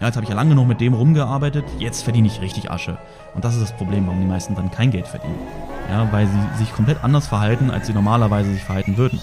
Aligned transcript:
Ja, 0.00 0.06
jetzt 0.06 0.16
habe 0.16 0.24
ich 0.24 0.30
ja 0.30 0.34
lange 0.34 0.48
genug 0.48 0.66
mit 0.66 0.80
dem 0.80 0.94
rumgearbeitet, 0.94 1.66
jetzt 1.78 2.04
verdiene 2.04 2.26
ich 2.26 2.40
richtig 2.40 2.70
Asche. 2.70 2.96
Und 3.34 3.44
das 3.44 3.52
ist 3.52 3.60
das 3.60 3.76
Problem, 3.76 4.06
warum 4.06 4.18
die 4.18 4.26
meisten 4.26 4.54
dann 4.54 4.70
kein 4.70 4.90
Geld 4.90 5.06
verdienen. 5.06 5.38
Ja, 5.90 6.10
weil 6.10 6.26
sie 6.26 6.40
sich 6.56 6.72
komplett 6.72 7.04
anders 7.04 7.28
verhalten, 7.28 7.70
als 7.70 7.86
sie 7.86 7.92
normalerweise 7.92 8.50
sich 8.50 8.62
verhalten 8.62 8.96
würden. 8.96 9.20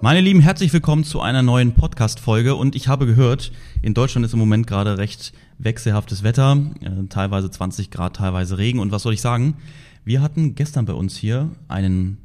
Meine 0.00 0.22
Lieben, 0.22 0.40
herzlich 0.40 0.72
willkommen 0.72 1.04
zu 1.04 1.20
einer 1.20 1.42
neuen 1.42 1.74
Podcast-Folge 1.74 2.54
und 2.54 2.74
ich 2.74 2.88
habe 2.88 3.04
gehört, 3.04 3.52
in 3.82 3.92
Deutschland 3.92 4.24
ist 4.24 4.32
im 4.32 4.38
Moment 4.38 4.66
gerade 4.66 4.96
recht 4.96 5.34
wechselhaftes 5.58 6.22
Wetter, 6.22 6.56
äh, 6.80 7.06
teilweise 7.10 7.50
20 7.50 7.90
Grad, 7.90 8.16
teilweise 8.16 8.56
Regen 8.56 8.78
und 8.78 8.92
was 8.92 9.02
soll 9.02 9.12
ich 9.12 9.20
sagen? 9.20 9.58
Wir 10.06 10.22
hatten 10.22 10.54
gestern 10.54 10.86
bei 10.86 10.94
uns 10.94 11.16
hier 11.16 11.50
einen 11.68 12.23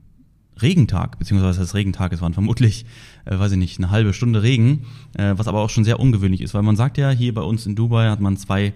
Regentag, 0.62 1.20
beziehungsweise 1.20 1.60
das 1.60 1.74
Regentag, 1.74 2.14
es 2.14 2.22
waren 2.22 2.34
vermutlich, 2.34 2.86
äh, 3.26 3.38
weiß 3.38 3.52
ich 3.54 3.58
nicht, 3.58 3.78
eine 3.78 3.92
halbe 3.92 4.14
Stunde 4.14 4.44
Regen, 4.44 4.86
äh, 5.18 5.34
was 5.36 5.48
aber 5.48 5.60
auch 5.62 5.70
schon 5.70 5.84
sehr 5.84 6.00
ungewöhnlich 6.00 6.42
ist, 6.42 6.54
weil 6.54 6.62
man 6.62 6.76
sagt 6.76 6.98
ja, 6.98 7.10
hier 7.10 7.34
bei 7.34 7.42
uns 7.42 7.66
in 7.66 7.76
Dubai 7.76 8.10
hat 8.10 8.20
man 8.20 8.38
zwei 8.38 8.74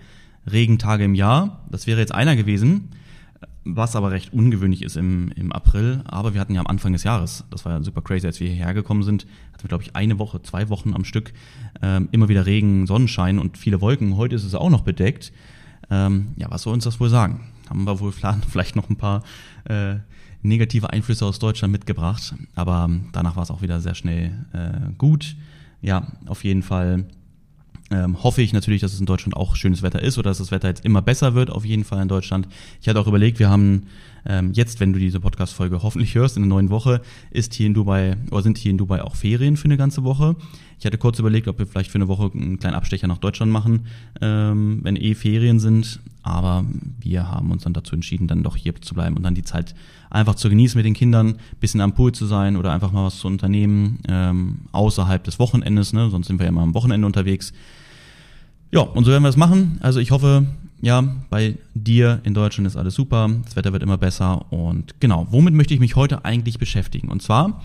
Regentage 0.51 1.03
im 1.03 1.15
Jahr. 1.15 1.65
Das 1.69 1.87
wäre 1.87 1.99
jetzt 1.99 2.13
einer 2.13 2.35
gewesen, 2.35 2.89
was 3.65 3.95
aber 3.95 4.11
recht 4.11 4.33
ungewöhnlich 4.33 4.81
ist 4.81 4.97
im, 4.97 5.31
im 5.35 5.51
April. 5.51 6.01
Aber 6.05 6.33
wir 6.33 6.41
hatten 6.41 6.53
ja 6.53 6.59
am 6.59 6.67
Anfang 6.67 6.93
des 6.93 7.03
Jahres, 7.03 7.45
das 7.49 7.65
war 7.65 7.73
ja 7.73 7.83
super 7.83 8.01
crazy, 8.01 8.27
als 8.27 8.39
wir 8.39 8.49
hierher 8.49 8.73
gekommen 8.73 9.03
sind, 9.03 9.25
hatten 9.53 9.63
wir, 9.63 9.69
glaube 9.69 9.83
ich, 9.83 9.95
eine 9.95 10.19
Woche, 10.19 10.41
zwei 10.41 10.69
Wochen 10.69 10.93
am 10.93 11.05
Stück 11.05 11.33
ähm, 11.81 12.09
immer 12.11 12.29
wieder 12.29 12.45
Regen, 12.45 12.87
Sonnenschein 12.87 13.39
und 13.39 13.57
viele 13.57 13.81
Wolken. 13.81 14.17
Heute 14.17 14.35
ist 14.35 14.43
es 14.43 14.55
auch 14.55 14.69
noch 14.69 14.81
bedeckt. 14.81 15.31
Ähm, 15.89 16.33
ja, 16.35 16.49
was 16.49 16.63
soll 16.63 16.73
uns 16.73 16.83
das 16.83 16.99
wohl 16.99 17.09
sagen? 17.09 17.41
Haben 17.69 17.85
wir 17.85 17.99
wohl 17.99 18.11
vielleicht 18.51 18.75
noch 18.75 18.89
ein 18.89 18.97
paar 18.97 19.23
äh, 19.65 19.95
negative 20.43 20.91
Einflüsse 20.91 21.25
aus 21.25 21.39
Deutschland 21.39 21.71
mitgebracht. 21.71 22.35
Aber 22.55 22.89
danach 23.11 23.35
war 23.35 23.43
es 23.43 23.51
auch 23.51 23.61
wieder 23.61 23.81
sehr 23.81 23.95
schnell 23.95 24.45
äh, 24.53 24.93
gut. 24.97 25.35
Ja, 25.81 26.07
auf 26.27 26.43
jeden 26.43 26.63
Fall 26.63 27.05
ähm, 27.91 28.23
hoffe 28.23 28.41
ich 28.41 28.53
natürlich, 28.53 28.81
dass 28.81 28.93
es 28.93 28.99
in 28.99 29.05
Deutschland 29.05 29.35
auch 29.35 29.55
schönes 29.55 29.81
Wetter 29.81 30.01
ist 30.01 30.17
oder 30.17 30.29
dass 30.29 30.37
das 30.39 30.51
Wetter 30.51 30.67
jetzt 30.69 30.85
immer 30.85 31.01
besser 31.01 31.35
wird, 31.35 31.49
auf 31.49 31.65
jeden 31.65 31.83
Fall 31.83 32.01
in 32.01 32.07
Deutschland. 32.07 32.47
Ich 32.81 32.87
hatte 32.87 32.99
auch 32.99 33.07
überlegt, 33.07 33.39
wir 33.39 33.49
haben 33.49 33.83
ähm, 34.25 34.51
jetzt, 34.53 34.79
wenn 34.79 34.93
du 34.93 34.99
diese 34.99 35.19
Podcast-Folge 35.19 35.83
hoffentlich 35.83 36.15
hörst, 36.15 36.37
in 36.37 36.43
der 36.43 36.49
neuen 36.49 36.69
Woche, 36.69 37.01
ist 37.29 37.53
hier 37.53 37.67
in 37.67 37.73
Dubai 37.73 38.15
oder 38.31 38.41
sind 38.41 38.57
hier 38.57 38.71
in 38.71 38.77
Dubai 38.77 39.03
auch 39.03 39.15
Ferien 39.15 39.57
für 39.57 39.65
eine 39.65 39.77
ganze 39.77 40.03
Woche. 40.03 40.35
Ich 40.79 40.85
hatte 40.85 40.97
kurz 40.97 41.19
überlegt, 41.19 41.47
ob 41.47 41.59
wir 41.59 41.67
vielleicht 41.67 41.91
für 41.91 41.95
eine 41.95 42.07
Woche 42.07 42.31
einen 42.33 42.57
kleinen 42.57 42.75
Abstecher 42.75 43.07
nach 43.07 43.17
Deutschland 43.17 43.51
machen, 43.51 43.87
ähm, 44.21 44.79
wenn 44.83 44.95
eh 44.95 45.13
Ferien 45.13 45.59
sind. 45.59 45.99
Aber 46.23 46.65
wir 46.99 47.29
haben 47.29 47.51
uns 47.51 47.63
dann 47.63 47.73
dazu 47.73 47.95
entschieden, 47.95 48.27
dann 48.27 48.43
doch 48.43 48.55
hier 48.55 48.73
zu 48.81 48.93
bleiben 48.95 49.17
und 49.17 49.23
dann 49.23 49.35
die 49.35 49.43
Zeit 49.43 49.75
einfach 50.09 50.35
zu 50.35 50.49
genießen 50.49 50.77
mit 50.77 50.85
den 50.85 50.93
Kindern, 50.93 51.35
bisschen 51.59 51.81
am 51.81 51.93
Pool 51.93 52.13
zu 52.13 52.25
sein 52.25 52.55
oder 52.55 52.71
einfach 52.71 52.91
mal 52.91 53.05
was 53.05 53.19
zu 53.19 53.27
unternehmen 53.27 53.99
ähm, 54.07 54.61
außerhalb 54.71 55.23
des 55.23 55.37
Wochenendes. 55.37 55.91
Ne? 55.91 56.09
Sonst 56.09 56.27
sind 56.27 56.39
wir 56.39 56.45
ja 56.45 56.49
immer 56.49 56.61
am 56.61 56.73
Wochenende 56.73 57.05
unterwegs. 57.05 57.51
Ja, 58.71 58.81
und 58.81 59.03
so 59.03 59.11
werden 59.11 59.23
wir 59.23 59.29
es 59.29 59.37
machen. 59.37 59.77
Also 59.81 59.99
ich 59.99 60.11
hoffe, 60.11 60.47
ja, 60.81 61.03
bei 61.29 61.57
dir 61.73 62.21
in 62.23 62.33
Deutschland 62.33 62.67
ist 62.67 62.75
alles 62.75 62.95
super, 62.95 63.29
das 63.43 63.55
Wetter 63.55 63.71
wird 63.71 63.83
immer 63.83 63.97
besser 63.97 64.51
und 64.51 64.99
genau, 64.99 65.27
womit 65.29 65.53
möchte 65.53 65.73
ich 65.73 65.79
mich 65.79 65.95
heute 65.95 66.25
eigentlich 66.25 66.57
beschäftigen? 66.57 67.09
Und 67.09 67.21
zwar 67.21 67.61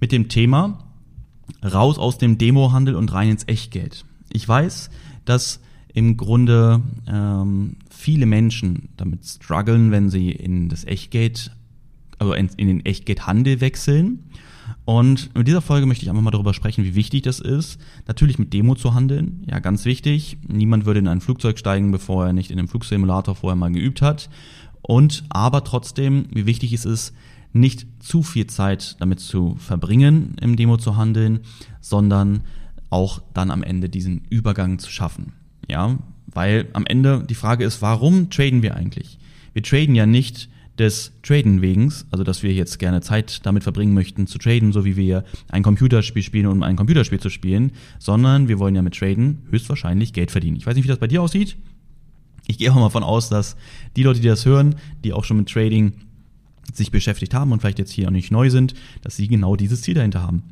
mit 0.00 0.12
dem 0.12 0.28
Thema 0.28 0.78
raus 1.64 1.98
aus 1.98 2.18
dem 2.18 2.38
Demohandel 2.38 2.94
und 2.94 3.12
rein 3.12 3.30
ins 3.30 3.48
Echtgeld. 3.48 4.04
Ich 4.32 4.46
weiß, 4.46 4.90
dass 5.24 5.60
im 5.92 6.16
Grunde 6.16 6.82
ähm, 7.08 7.76
viele 8.00 8.26
Menschen 8.26 8.88
damit 8.96 9.24
strugglen, 9.24 9.90
wenn 9.90 10.10
sie 10.10 10.30
in 10.30 10.68
das 10.68 10.84
Echtgeld, 10.84 11.52
also 12.18 12.32
in, 12.32 12.48
in 12.56 12.68
den 12.68 12.84
Echtgeldhandel 12.84 13.60
wechseln 13.60 14.24
und 14.84 15.30
in 15.34 15.44
dieser 15.44 15.62
Folge 15.62 15.86
möchte 15.86 16.04
ich 16.04 16.10
einfach 16.10 16.22
mal 16.22 16.30
darüber 16.30 16.54
sprechen, 16.54 16.84
wie 16.84 16.94
wichtig 16.94 17.22
das 17.22 17.40
ist, 17.40 17.80
natürlich 18.06 18.38
mit 18.38 18.52
Demo 18.52 18.74
zu 18.74 18.94
handeln. 18.94 19.44
Ja, 19.48 19.58
ganz 19.58 19.84
wichtig. 19.84 20.38
Niemand 20.46 20.84
würde 20.84 21.00
in 21.00 21.08
ein 21.08 21.20
Flugzeug 21.20 21.58
steigen, 21.58 21.92
bevor 21.92 22.26
er 22.26 22.32
nicht 22.32 22.50
in 22.50 22.58
einem 22.58 22.68
Flugsimulator 22.68 23.34
vorher 23.34 23.56
mal 23.56 23.72
geübt 23.72 24.02
hat. 24.02 24.30
Und 24.82 25.24
aber 25.28 25.64
trotzdem, 25.64 26.26
wie 26.32 26.46
wichtig 26.46 26.72
es 26.72 26.84
ist, 26.84 27.14
nicht 27.52 27.86
zu 28.00 28.22
viel 28.22 28.46
Zeit 28.46 28.96
damit 29.00 29.20
zu 29.20 29.56
verbringen, 29.56 30.36
im 30.40 30.56
Demo 30.56 30.76
zu 30.76 30.96
handeln, 30.96 31.40
sondern 31.80 32.40
auch 32.90 33.22
dann 33.34 33.50
am 33.50 33.62
Ende 33.62 33.88
diesen 33.88 34.22
Übergang 34.30 34.78
zu 34.78 34.90
schaffen. 34.90 35.32
Ja, 35.68 35.98
weil 36.32 36.68
am 36.72 36.86
Ende 36.86 37.24
die 37.28 37.34
Frage 37.34 37.64
ist, 37.64 37.82
warum 37.82 38.30
traden 38.30 38.62
wir 38.62 38.76
eigentlich? 38.76 39.18
Wir 39.52 39.62
traden 39.62 39.94
ja 39.94 40.06
nicht, 40.06 40.48
des 40.80 41.12
Traden 41.22 41.60
wegens, 41.60 42.06
also 42.10 42.24
dass 42.24 42.42
wir 42.42 42.54
jetzt 42.54 42.78
gerne 42.78 43.02
Zeit 43.02 43.44
damit 43.44 43.62
verbringen 43.62 43.92
möchten 43.92 44.26
zu 44.26 44.38
traden, 44.38 44.72
so 44.72 44.84
wie 44.86 44.96
wir 44.96 45.24
ein 45.48 45.62
Computerspiel 45.62 46.22
spielen, 46.22 46.46
um 46.46 46.62
ein 46.62 46.74
Computerspiel 46.74 47.20
zu 47.20 47.28
spielen, 47.28 47.72
sondern 47.98 48.48
wir 48.48 48.58
wollen 48.58 48.74
ja 48.74 48.80
mit 48.80 48.96
Traden 48.96 49.42
höchstwahrscheinlich 49.50 50.14
Geld 50.14 50.30
verdienen. 50.30 50.56
Ich 50.56 50.66
weiß 50.66 50.74
nicht, 50.74 50.84
wie 50.84 50.88
das 50.88 50.98
bei 50.98 51.06
dir 51.06 51.20
aussieht. 51.20 51.56
Ich 52.46 52.56
gehe 52.56 52.70
auch 52.70 52.76
mal 52.76 52.84
davon 52.84 53.02
aus, 53.02 53.28
dass 53.28 53.56
die 53.94 54.02
Leute, 54.02 54.20
die 54.20 54.28
das 54.28 54.46
hören, 54.46 54.74
die 55.04 55.12
auch 55.12 55.24
schon 55.24 55.36
mit 55.36 55.50
Trading 55.50 55.92
sich 56.72 56.90
beschäftigt 56.90 57.34
haben 57.34 57.52
und 57.52 57.60
vielleicht 57.60 57.78
jetzt 57.78 57.92
hier 57.92 58.08
auch 58.08 58.12
nicht 58.12 58.30
neu 58.30 58.48
sind, 58.48 58.74
dass 59.02 59.16
sie 59.16 59.28
genau 59.28 59.56
dieses 59.56 59.82
Ziel 59.82 59.94
dahinter 59.94 60.22
haben. 60.22 60.42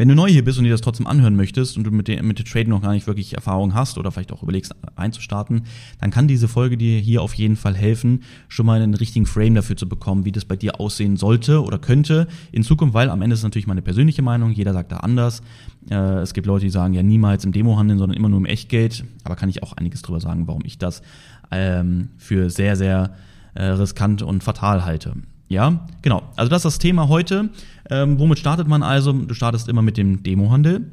Wenn 0.00 0.08
du 0.08 0.14
neu 0.14 0.30
hier 0.30 0.42
bist 0.42 0.56
und 0.56 0.64
dir 0.64 0.70
das 0.70 0.80
trotzdem 0.80 1.06
anhören 1.06 1.36
möchtest 1.36 1.76
und 1.76 1.84
du 1.84 1.90
mit 1.90 2.08
dem, 2.08 2.26
mit 2.26 2.38
dem 2.38 2.46
Trade 2.46 2.70
noch 2.70 2.80
gar 2.80 2.92
nicht 2.92 3.06
wirklich 3.06 3.34
Erfahrung 3.34 3.74
hast 3.74 3.98
oder 3.98 4.10
vielleicht 4.10 4.32
auch 4.32 4.42
überlegst 4.42 4.74
einzustarten, 4.96 5.64
dann 6.00 6.10
kann 6.10 6.26
diese 6.26 6.48
Folge 6.48 6.78
dir 6.78 6.98
hier 6.98 7.20
auf 7.20 7.34
jeden 7.34 7.54
Fall 7.54 7.76
helfen, 7.76 8.22
schon 8.48 8.64
mal 8.64 8.80
einen 8.80 8.94
richtigen 8.94 9.26
Frame 9.26 9.56
dafür 9.56 9.76
zu 9.76 9.86
bekommen, 9.86 10.24
wie 10.24 10.32
das 10.32 10.46
bei 10.46 10.56
dir 10.56 10.80
aussehen 10.80 11.18
sollte 11.18 11.62
oder 11.62 11.78
könnte 11.78 12.28
in 12.50 12.62
Zukunft, 12.62 12.94
weil 12.94 13.10
am 13.10 13.20
Ende 13.20 13.34
ist 13.34 13.42
natürlich 13.42 13.66
meine 13.66 13.82
persönliche 13.82 14.22
Meinung, 14.22 14.52
jeder 14.52 14.72
sagt 14.72 14.90
da 14.90 15.00
anders. 15.00 15.42
Äh, 15.90 15.96
es 16.20 16.32
gibt 16.32 16.46
Leute, 16.46 16.64
die 16.64 16.70
sagen 16.70 16.94
ja 16.94 17.02
niemals 17.02 17.44
im 17.44 17.52
Demo 17.52 17.76
handeln, 17.76 17.98
sondern 17.98 18.16
immer 18.16 18.30
nur 18.30 18.38
im 18.38 18.46
Echtgeld, 18.46 19.04
aber 19.24 19.36
kann 19.36 19.50
ich 19.50 19.62
auch 19.62 19.74
einiges 19.74 20.00
drüber 20.00 20.20
sagen, 20.20 20.48
warum 20.48 20.62
ich 20.64 20.78
das 20.78 21.02
ähm, 21.50 22.08
für 22.16 22.48
sehr, 22.48 22.74
sehr 22.76 23.16
äh, 23.52 23.64
riskant 23.64 24.22
und 24.22 24.42
fatal 24.42 24.86
halte. 24.86 25.12
Ja, 25.50 25.84
genau. 26.00 26.22
Also 26.36 26.48
das 26.48 26.60
ist 26.60 26.64
das 26.64 26.78
Thema 26.78 27.08
heute. 27.08 27.50
Ähm, 27.90 28.20
womit 28.20 28.38
startet 28.38 28.68
man 28.68 28.84
also? 28.84 29.12
Du 29.12 29.34
startest 29.34 29.68
immer 29.68 29.82
mit 29.82 29.96
dem 29.96 30.22
Demohandel. 30.22 30.86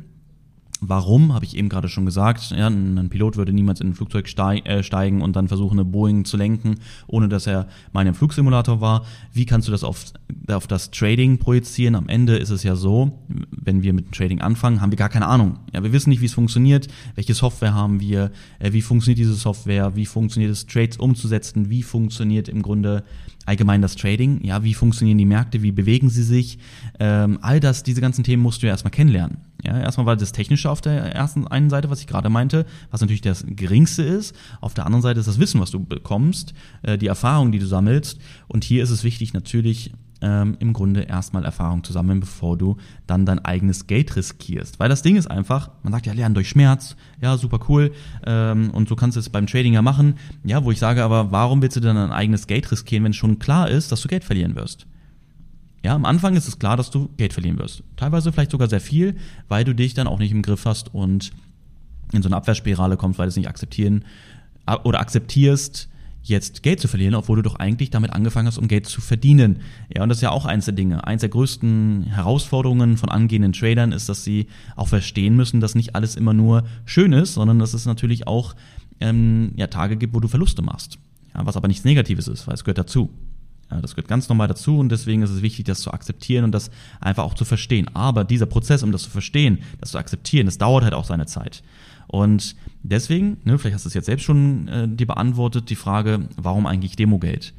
Warum, 0.79 1.33
habe 1.33 1.43
ich 1.43 1.57
eben 1.57 1.69
gerade 1.69 1.89
schon 1.89 2.05
gesagt. 2.05 2.51
Ja, 2.51 2.67
ein 2.67 3.09
Pilot 3.09 3.35
würde 3.35 3.51
niemals 3.51 3.81
in 3.81 3.89
ein 3.89 3.93
Flugzeug 3.95 4.27
äh, 4.37 4.83
steigen 4.83 5.21
und 5.21 5.35
dann 5.35 5.47
versuchen, 5.47 5.79
eine 5.79 5.85
Boeing 5.85 6.23
zu 6.23 6.37
lenken, 6.37 6.75
ohne 7.07 7.27
dass 7.29 7.47
er 7.47 7.67
mal 7.93 8.01
in 8.01 8.07
einem 8.07 8.15
Flugsimulator 8.15 8.79
war. 8.79 9.03
Wie 9.33 9.45
kannst 9.45 9.67
du 9.67 9.71
das 9.71 9.83
auf, 9.83 10.05
auf 10.47 10.67
das 10.67 10.91
Trading 10.91 11.39
projizieren? 11.39 11.95
Am 11.95 12.09
Ende 12.09 12.37
ist 12.37 12.51
es 12.51 12.61
ja 12.61 12.75
so, 12.75 13.19
wenn 13.27 13.81
wir 13.81 13.91
mit 13.93 14.05
dem 14.05 14.11
Trading 14.11 14.41
anfangen, 14.41 14.79
haben 14.79 14.91
wir 14.91 14.97
gar 14.97 15.09
keine 15.09 15.25
Ahnung. 15.25 15.57
Ja, 15.73 15.81
wir 15.81 15.93
wissen 15.93 16.11
nicht, 16.11 16.21
wie 16.21 16.27
es 16.27 16.33
funktioniert, 16.33 16.87
welche 17.15 17.33
Software 17.33 17.73
haben 17.73 17.99
wir, 17.99 18.31
äh, 18.59 18.71
wie 18.71 18.83
funktioniert 18.83 19.17
diese 19.17 19.33
Software, 19.33 19.95
wie 19.95 20.05
funktioniert 20.05 20.51
es, 20.51 20.67
Trades 20.67 20.97
umzusetzen, 20.97 21.71
wie 21.71 21.81
funktioniert 21.81 22.47
im 22.49 22.61
Grunde 22.61 23.03
allgemein 23.47 23.81
das 23.81 23.95
Trading, 23.95 24.43
ja, 24.43 24.63
wie 24.63 24.73
funktionieren 24.73 25.17
die 25.17 25.25
Märkte, 25.25 25.63
wie 25.63 25.71
bewegen 25.71 26.09
sie 26.09 26.23
sich, 26.23 26.59
ähm, 26.99 27.39
all 27.41 27.59
das, 27.59 27.81
diese 27.81 28.01
ganzen 28.01 28.23
Themen 28.23 28.43
musst 28.43 28.61
du 28.61 28.67
ja 28.67 28.73
erstmal 28.73 28.91
kennenlernen. 28.91 29.37
Ja, 29.67 29.77
erstmal 29.77 30.05
war 30.05 30.15
das 30.15 30.31
Technische 30.31 30.71
auf 30.71 30.79
der 30.79 31.13
ersten 31.13 31.45
einen 31.45 31.69
Seite, 31.69 31.89
was 31.89 31.99
ich 31.99 32.07
gerade 32.07 32.29
meinte, 32.29 32.65
was 32.89 33.01
natürlich 33.01 33.19
das 33.19 33.43
Geringste 33.45 34.01
ist. 34.01 34.33
Auf 34.61 34.73
der 34.73 34.85
anderen 34.85 35.01
Seite 35.01 35.19
ist 35.19 35.27
das 35.27 35.39
Wissen, 35.39 35.59
was 35.59 35.71
du 35.71 35.83
bekommst, 35.83 36.53
äh, 36.83 36.97
die 36.97 37.07
Erfahrung, 37.07 37.51
die 37.51 37.59
du 37.59 37.65
sammelst. 37.65 38.17
Und 38.47 38.63
hier 38.63 38.81
ist 38.81 38.91
es 38.91 39.03
wichtig, 39.03 39.33
natürlich 39.33 39.91
ähm, 40.21 40.55
im 40.59 40.71
Grunde 40.71 41.01
erstmal 41.01 41.43
Erfahrung 41.43 41.83
zu 41.83 41.91
sammeln, 41.91 42.21
bevor 42.21 42.57
du 42.57 42.77
dann 43.07 43.25
dein 43.25 43.43
eigenes 43.43 43.87
Geld 43.87 44.15
riskierst. 44.15 44.79
Weil 44.79 44.87
das 44.87 45.01
Ding 45.01 45.17
ist 45.17 45.29
einfach, 45.29 45.69
man 45.83 45.91
sagt 45.91 46.05
ja, 46.05 46.13
lernen 46.13 46.33
durch 46.33 46.47
Schmerz, 46.47 46.95
ja, 47.19 47.35
super 47.35 47.59
cool, 47.67 47.91
ähm, 48.25 48.69
und 48.71 48.87
so 48.87 48.95
kannst 48.95 49.17
du 49.17 49.19
es 49.19 49.27
beim 49.27 49.47
Trading 49.47 49.73
ja 49.73 49.81
machen. 49.81 50.15
Ja, 50.45 50.63
wo 50.63 50.71
ich 50.71 50.79
sage 50.79 51.03
aber, 51.03 51.33
warum 51.33 51.61
willst 51.61 51.75
du 51.75 51.81
dann 51.81 51.97
dein 51.97 52.13
eigenes 52.13 52.47
Geld 52.47 52.71
riskieren, 52.71 53.03
wenn 53.03 53.11
schon 53.11 53.37
klar 53.37 53.69
ist, 53.69 53.91
dass 53.91 54.01
du 54.01 54.07
Geld 54.07 54.23
verlieren 54.23 54.55
wirst? 54.55 54.87
Ja, 55.87 55.95
am 55.95 56.03
Anfang 56.03 56.35
ist 56.35 56.49
es 56.49 56.59
klar, 56.59 56.75
dass 56.75 56.91
du 56.91 57.07
Geld 57.15 57.31
verlieren 57.31 57.57
wirst. 57.59 57.81
Teilweise 57.95 58.33
vielleicht 58.33 58.51
sogar 58.51 58.67
sehr 58.67 58.81
viel, 58.81 59.15
weil 59.47 59.63
du 59.63 59.73
dich 59.73 59.93
dann 59.93 60.05
auch 60.05 60.19
nicht 60.19 60.33
im 60.33 60.41
Griff 60.41 60.65
hast 60.65 60.93
und 60.93 61.31
in 62.11 62.21
so 62.21 62.27
eine 62.27 62.35
Abwehrspirale 62.35 62.97
kommst, 62.97 63.17
weil 63.17 63.27
du 63.27 63.29
es 63.29 63.37
nicht 63.37 63.47
akzeptieren 63.47 64.03
oder 64.83 64.99
akzeptierst, 64.99 65.87
jetzt 66.23 66.61
Geld 66.61 66.81
zu 66.81 66.89
verlieren, 66.89 67.15
obwohl 67.15 67.37
du 67.37 67.41
doch 67.41 67.55
eigentlich 67.55 67.89
damit 67.89 68.11
angefangen 68.11 68.49
hast, 68.49 68.57
um 68.57 68.67
Geld 68.67 68.85
zu 68.85 68.99
verdienen. 68.99 69.61
Ja, 69.95 70.03
und 70.03 70.09
das 70.09 70.17
ist 70.17 70.23
ja 70.23 70.31
auch 70.31 70.43
eins 70.43 70.65
der 70.65 70.73
Dinge. 70.73 71.07
Eins 71.07 71.21
der 71.21 71.29
größten 71.29 72.03
Herausforderungen 72.07 72.97
von 72.97 73.07
angehenden 73.07 73.53
Tradern 73.53 73.93
ist, 73.93 74.09
dass 74.09 74.25
sie 74.25 74.47
auch 74.75 74.89
verstehen 74.89 75.37
müssen, 75.37 75.61
dass 75.61 75.73
nicht 75.73 75.95
alles 75.95 76.17
immer 76.17 76.33
nur 76.33 76.65
schön 76.83 77.13
ist, 77.13 77.35
sondern 77.35 77.59
dass 77.59 77.73
es 77.73 77.85
natürlich 77.85 78.27
auch 78.27 78.55
ähm, 78.99 79.53
ja, 79.55 79.67
Tage 79.67 79.95
gibt, 79.95 80.13
wo 80.13 80.19
du 80.19 80.27
Verluste 80.27 80.61
machst. 80.61 80.97
Ja, 81.33 81.45
was 81.45 81.55
aber 81.55 81.69
nichts 81.69 81.85
Negatives 81.85 82.27
ist, 82.27 82.45
weil 82.45 82.55
es 82.55 82.65
gehört 82.65 82.77
dazu. 82.79 83.09
Ja, 83.69 83.81
das 83.81 83.95
gehört 83.95 84.07
ganz 84.07 84.29
normal 84.29 84.47
dazu 84.47 84.79
und 84.79 84.89
deswegen 84.89 85.21
ist 85.23 85.29
es 85.29 85.41
wichtig, 85.41 85.65
das 85.65 85.81
zu 85.81 85.91
akzeptieren 85.91 86.45
und 86.45 86.51
das 86.53 86.71
einfach 87.01 87.23
auch 87.23 87.33
zu 87.33 87.43
verstehen. 87.43 87.89
Aber 87.93 88.23
dieser 88.23 88.45
Prozess, 88.45 88.81
um 88.81 88.91
das 88.91 89.03
zu 89.03 89.09
verstehen, 89.09 89.59
das 89.81 89.91
zu 89.91 89.97
akzeptieren, 89.97 90.45
das 90.45 90.57
dauert 90.57 90.83
halt 90.83 90.93
auch 90.93 91.05
seine 91.05 91.25
Zeit. 91.25 91.63
Und 92.07 92.55
deswegen, 92.83 93.37
ne, 93.43 93.57
vielleicht 93.57 93.75
hast 93.75 93.85
du 93.85 93.89
es 93.89 93.93
jetzt 93.93 94.05
selbst 94.05 94.23
schon 94.23 94.67
äh, 94.69 94.87
dir 94.87 95.07
beantwortet, 95.07 95.69
die 95.69 95.75
Frage, 95.75 96.29
warum 96.37 96.65
eigentlich 96.65 96.95
Demogeld? 96.95 97.53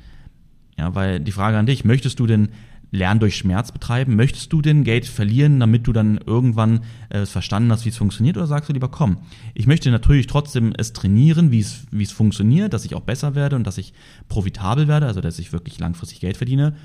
Ja, 0.78 0.94
weil 0.94 1.20
die 1.20 1.32
Frage 1.32 1.58
an 1.58 1.66
dich, 1.66 1.84
möchtest 1.84 2.18
du 2.18 2.26
denn 2.26 2.48
Lernen 2.90 3.20
durch 3.20 3.36
Schmerz 3.36 3.72
betreiben? 3.72 4.16
Möchtest 4.16 4.52
du 4.52 4.62
den 4.62 4.84
Geld 4.84 5.06
verlieren, 5.06 5.60
damit 5.60 5.86
du 5.86 5.92
dann 5.92 6.18
irgendwann 6.24 6.80
äh, 7.10 7.26
verstanden 7.26 7.70
hast, 7.70 7.84
wie 7.84 7.90
es 7.90 7.96
funktioniert? 7.96 8.36
Oder 8.36 8.46
sagst 8.46 8.68
du 8.68 8.72
lieber, 8.72 8.88
komm, 8.88 9.18
ich 9.54 9.66
möchte 9.66 9.90
natürlich 9.90 10.26
trotzdem 10.26 10.72
es 10.76 10.92
trainieren, 10.92 11.50
wie 11.50 11.60
es, 11.60 11.86
wie 11.90 12.02
es 12.02 12.12
funktioniert, 12.12 12.72
dass 12.72 12.84
ich 12.84 12.94
auch 12.94 13.02
besser 13.02 13.34
werde 13.34 13.56
und 13.56 13.66
dass 13.66 13.78
ich 13.78 13.92
profitabel 14.28 14.88
werde, 14.88 15.06
also 15.06 15.20
dass 15.20 15.38
ich 15.38 15.52
wirklich 15.52 15.78
langfristig 15.78 16.20
Geld 16.20 16.36
verdiene. 16.36 16.76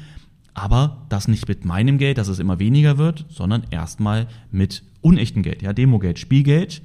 Aber 0.54 1.06
das 1.10 1.28
nicht 1.28 1.48
mit 1.48 1.66
meinem 1.66 1.98
Geld, 1.98 2.18
dass 2.18 2.28
es 2.28 2.40
immer 2.40 2.60
weniger 2.60 2.98
wird, 2.98 3.26
sondern 3.30 3.64
erstmal 3.72 4.28
mit 4.52 4.84
unechtem 5.02 5.42
Geld, 5.42 5.62
ja, 5.62 5.74
Demogeld, 5.74 6.20
Spielgeld. 6.20 6.82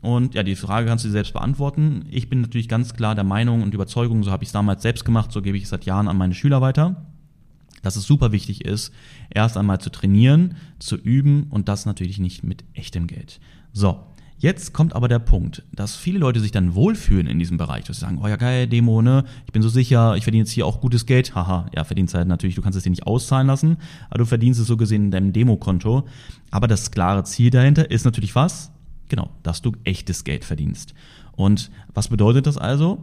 Und 0.00 0.34
ja, 0.34 0.44
die 0.44 0.54
Frage 0.54 0.86
kannst 0.86 1.04
du 1.04 1.08
dir 1.08 1.12
selbst 1.12 1.32
beantworten. 1.32 2.04
Ich 2.10 2.28
bin 2.28 2.42
natürlich 2.42 2.68
ganz 2.68 2.94
klar 2.94 3.16
der 3.16 3.24
Meinung 3.24 3.62
und 3.62 3.74
Überzeugung, 3.74 4.22
so 4.22 4.30
habe 4.30 4.44
ich 4.44 4.50
es 4.50 4.52
damals 4.52 4.82
selbst 4.82 5.04
gemacht, 5.04 5.32
so 5.32 5.42
gebe 5.42 5.56
ich 5.56 5.64
es 5.64 5.70
seit 5.70 5.86
Jahren 5.86 6.06
an 6.06 6.16
meine 6.16 6.34
Schüler 6.34 6.60
weiter 6.60 7.04
dass 7.82 7.96
es 7.96 8.04
super 8.04 8.32
wichtig 8.32 8.64
ist, 8.64 8.92
erst 9.30 9.56
einmal 9.56 9.80
zu 9.80 9.90
trainieren, 9.90 10.56
zu 10.78 10.96
üben 10.96 11.46
und 11.50 11.68
das 11.68 11.86
natürlich 11.86 12.18
nicht 12.18 12.44
mit 12.44 12.64
echtem 12.74 13.06
Geld. 13.06 13.40
So, 13.72 14.04
Jetzt 14.40 14.72
kommt 14.72 14.94
aber 14.94 15.08
der 15.08 15.18
Punkt, 15.18 15.64
dass 15.72 15.96
viele 15.96 16.20
Leute 16.20 16.38
sich 16.38 16.52
dann 16.52 16.76
wohlfühlen 16.76 17.26
in 17.26 17.40
diesem 17.40 17.56
Bereich, 17.56 17.84
dass 17.84 17.96
sie 17.96 18.02
sagen, 18.02 18.20
oh 18.22 18.28
ja 18.28 18.36
geil, 18.36 18.68
Demo, 18.68 19.02
ne, 19.02 19.24
ich 19.46 19.52
bin 19.52 19.62
so 19.62 19.68
sicher, 19.68 20.14
ich 20.16 20.22
verdiene 20.22 20.44
jetzt 20.44 20.52
hier 20.52 20.64
auch 20.64 20.80
gutes 20.80 21.06
Geld. 21.06 21.34
Haha, 21.34 21.68
ja, 21.74 21.82
verdienst 21.82 22.14
halt 22.14 22.28
natürlich, 22.28 22.54
du 22.54 22.62
kannst 22.62 22.76
es 22.76 22.84
dir 22.84 22.90
nicht 22.90 23.04
auszahlen 23.04 23.48
lassen, 23.48 23.78
aber 24.10 24.18
du 24.18 24.26
verdienst 24.26 24.60
es 24.60 24.68
so 24.68 24.76
gesehen 24.76 25.06
in 25.06 25.10
deinem 25.10 25.32
Demokonto. 25.32 26.06
Aber 26.52 26.68
das 26.68 26.92
klare 26.92 27.24
Ziel 27.24 27.50
dahinter 27.50 27.90
ist 27.90 28.04
natürlich 28.04 28.36
was? 28.36 28.70
Genau, 29.08 29.28
dass 29.42 29.60
du 29.60 29.72
echtes 29.82 30.22
Geld 30.22 30.44
verdienst. 30.44 30.94
Und 31.32 31.72
was 31.92 32.06
bedeutet 32.06 32.46
das 32.46 32.58
also? 32.58 33.02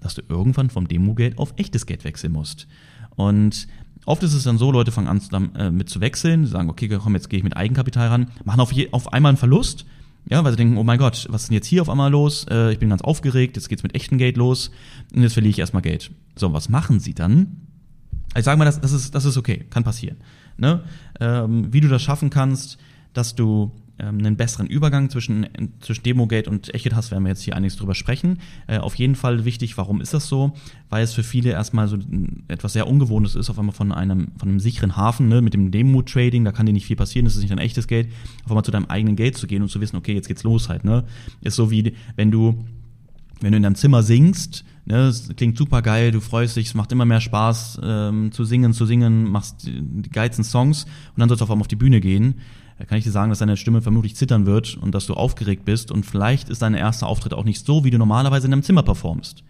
Dass 0.00 0.16
du 0.16 0.22
irgendwann 0.28 0.70
vom 0.70 0.88
Demogeld 0.88 1.38
auf 1.38 1.54
echtes 1.56 1.86
Geld 1.86 2.02
wechseln 2.02 2.32
musst. 2.32 2.66
Und 3.16 3.66
oft 4.06 4.22
ist 4.22 4.34
es 4.34 4.44
dann 4.44 4.58
so, 4.58 4.70
Leute 4.70 4.92
fangen 4.92 5.08
an 5.08 5.54
äh, 5.54 5.70
mit 5.70 5.88
zu 5.88 6.00
wechseln, 6.00 6.46
sagen, 6.46 6.70
okay, 6.70 6.88
komm, 6.88 7.14
jetzt 7.14 7.30
gehe 7.30 7.38
ich 7.38 7.44
mit 7.44 7.56
Eigenkapital 7.56 8.08
ran, 8.08 8.30
machen 8.44 8.60
auf, 8.60 8.72
je, 8.72 8.88
auf 8.92 9.12
einmal 9.12 9.30
einen 9.30 9.38
Verlust, 9.38 9.84
ja, 10.28 10.42
weil 10.44 10.52
sie 10.52 10.56
denken, 10.56 10.76
oh 10.76 10.84
mein 10.84 10.98
Gott, 10.98 11.26
was 11.30 11.42
ist 11.42 11.48
denn 11.48 11.54
jetzt 11.54 11.66
hier 11.66 11.82
auf 11.82 11.90
einmal 11.90 12.10
los? 12.10 12.46
Äh, 12.48 12.72
ich 12.72 12.78
bin 12.78 12.90
ganz 12.90 13.02
aufgeregt, 13.02 13.56
jetzt 13.56 13.68
geht's 13.68 13.82
mit 13.82 13.94
echtem 13.94 14.18
Geld 14.18 14.36
los 14.36 14.70
und 15.14 15.22
jetzt 15.22 15.34
verliere 15.34 15.50
ich 15.50 15.58
erstmal 15.58 15.82
Geld. 15.82 16.10
So, 16.36 16.52
was 16.52 16.68
machen 16.68 17.00
sie 17.00 17.14
dann? 17.14 17.66
Ich 18.36 18.44
sage 18.44 18.58
mal, 18.58 18.64
das, 18.64 18.80
das, 18.80 18.92
ist, 18.92 19.14
das 19.14 19.24
ist 19.24 19.36
okay, 19.36 19.66
kann 19.68 19.84
passieren. 19.84 20.18
Ne? 20.56 20.84
Ähm, 21.20 21.72
wie 21.72 21.80
du 21.80 21.88
das 21.88 22.02
schaffen 22.02 22.30
kannst, 22.30 22.78
dass 23.12 23.34
du 23.34 23.72
einen 23.98 24.36
besseren 24.36 24.66
Übergang 24.66 25.10
zwischen, 25.10 25.46
zwischen 25.80 26.02
Demogate 26.02 26.50
und 26.50 26.68
hast, 26.68 27.10
werden 27.10 27.24
wir 27.24 27.30
jetzt 27.30 27.42
hier 27.42 27.56
einiges 27.56 27.76
drüber 27.76 27.94
sprechen. 27.94 28.38
Äh, 28.66 28.78
auf 28.78 28.94
jeden 28.96 29.14
Fall 29.14 29.44
wichtig, 29.44 29.76
warum 29.76 30.00
ist 30.00 30.14
das 30.14 30.28
so? 30.28 30.52
Weil 30.88 31.04
es 31.04 31.12
für 31.12 31.22
viele 31.22 31.50
erstmal 31.50 31.88
so 31.88 31.98
etwas 32.48 32.72
sehr 32.72 32.88
Ungewohntes 32.88 33.34
ist, 33.34 33.50
auf 33.50 33.58
einmal 33.58 33.74
von 33.74 33.92
einem, 33.92 34.28
von 34.38 34.48
einem 34.48 34.60
sicheren 34.60 34.96
Hafen, 34.96 35.28
ne, 35.28 35.42
mit 35.42 35.54
dem 35.54 35.70
Demo-Trading, 35.70 36.44
da 36.44 36.52
kann 36.52 36.66
dir 36.66 36.72
nicht 36.72 36.86
viel 36.86 36.96
passieren, 36.96 37.24
das 37.24 37.34
ist 37.34 37.42
nicht 37.42 37.52
dein 37.52 37.58
echtes 37.58 37.86
Geld, 37.86 38.08
auf 38.44 38.50
einmal 38.50 38.64
zu 38.64 38.70
deinem 38.70 38.86
eigenen 38.86 39.16
Geld 39.16 39.36
zu 39.36 39.46
gehen 39.46 39.62
und 39.62 39.68
zu 39.68 39.80
wissen, 39.80 39.96
okay, 39.96 40.14
jetzt 40.14 40.28
geht's 40.28 40.42
los 40.42 40.68
halt, 40.68 40.84
ne? 40.84 41.04
Ist 41.42 41.56
so 41.56 41.70
wie, 41.70 41.94
wenn 42.16 42.30
du, 42.30 42.64
wenn 43.40 43.52
du 43.52 43.56
in 43.56 43.62
deinem 43.62 43.76
Zimmer 43.76 44.02
singst, 44.02 44.64
ne, 44.84 45.06
es 45.06 45.28
klingt 45.36 45.56
super 45.56 45.82
geil, 45.82 46.10
du 46.10 46.20
freust 46.20 46.56
dich, 46.56 46.68
es 46.68 46.74
macht 46.74 46.92
immer 46.92 47.04
mehr 47.04 47.20
Spaß 47.20 47.80
ähm, 47.84 48.32
zu 48.32 48.44
singen, 48.44 48.72
zu 48.72 48.86
singen, 48.86 49.30
machst 49.30 49.66
die 49.66 50.10
geilsten 50.10 50.44
Songs 50.44 50.84
und 50.84 51.20
dann 51.20 51.28
sollst 51.28 51.40
du 51.40 51.44
auf 51.44 51.50
einmal 51.50 51.62
auf 51.62 51.68
die 51.68 51.76
Bühne 51.76 52.00
gehen 52.00 52.34
kann 52.86 52.98
ich 52.98 53.04
dir 53.04 53.10
sagen, 53.10 53.30
dass 53.30 53.38
deine 53.38 53.56
Stimme 53.56 53.82
vermutlich 53.82 54.16
zittern 54.16 54.46
wird 54.46 54.76
und 54.76 54.94
dass 54.94 55.06
du 55.06 55.14
aufgeregt 55.14 55.64
bist 55.64 55.90
und 55.90 56.04
vielleicht 56.04 56.48
ist 56.48 56.62
dein 56.62 56.74
erster 56.74 57.06
Auftritt 57.06 57.34
auch 57.34 57.44
nicht 57.44 57.64
so, 57.64 57.84
wie 57.84 57.90
du 57.90 57.98
normalerweise 57.98 58.46
in 58.46 58.50
deinem 58.50 58.62
Zimmer 58.62 58.82
performst. 58.82 59.44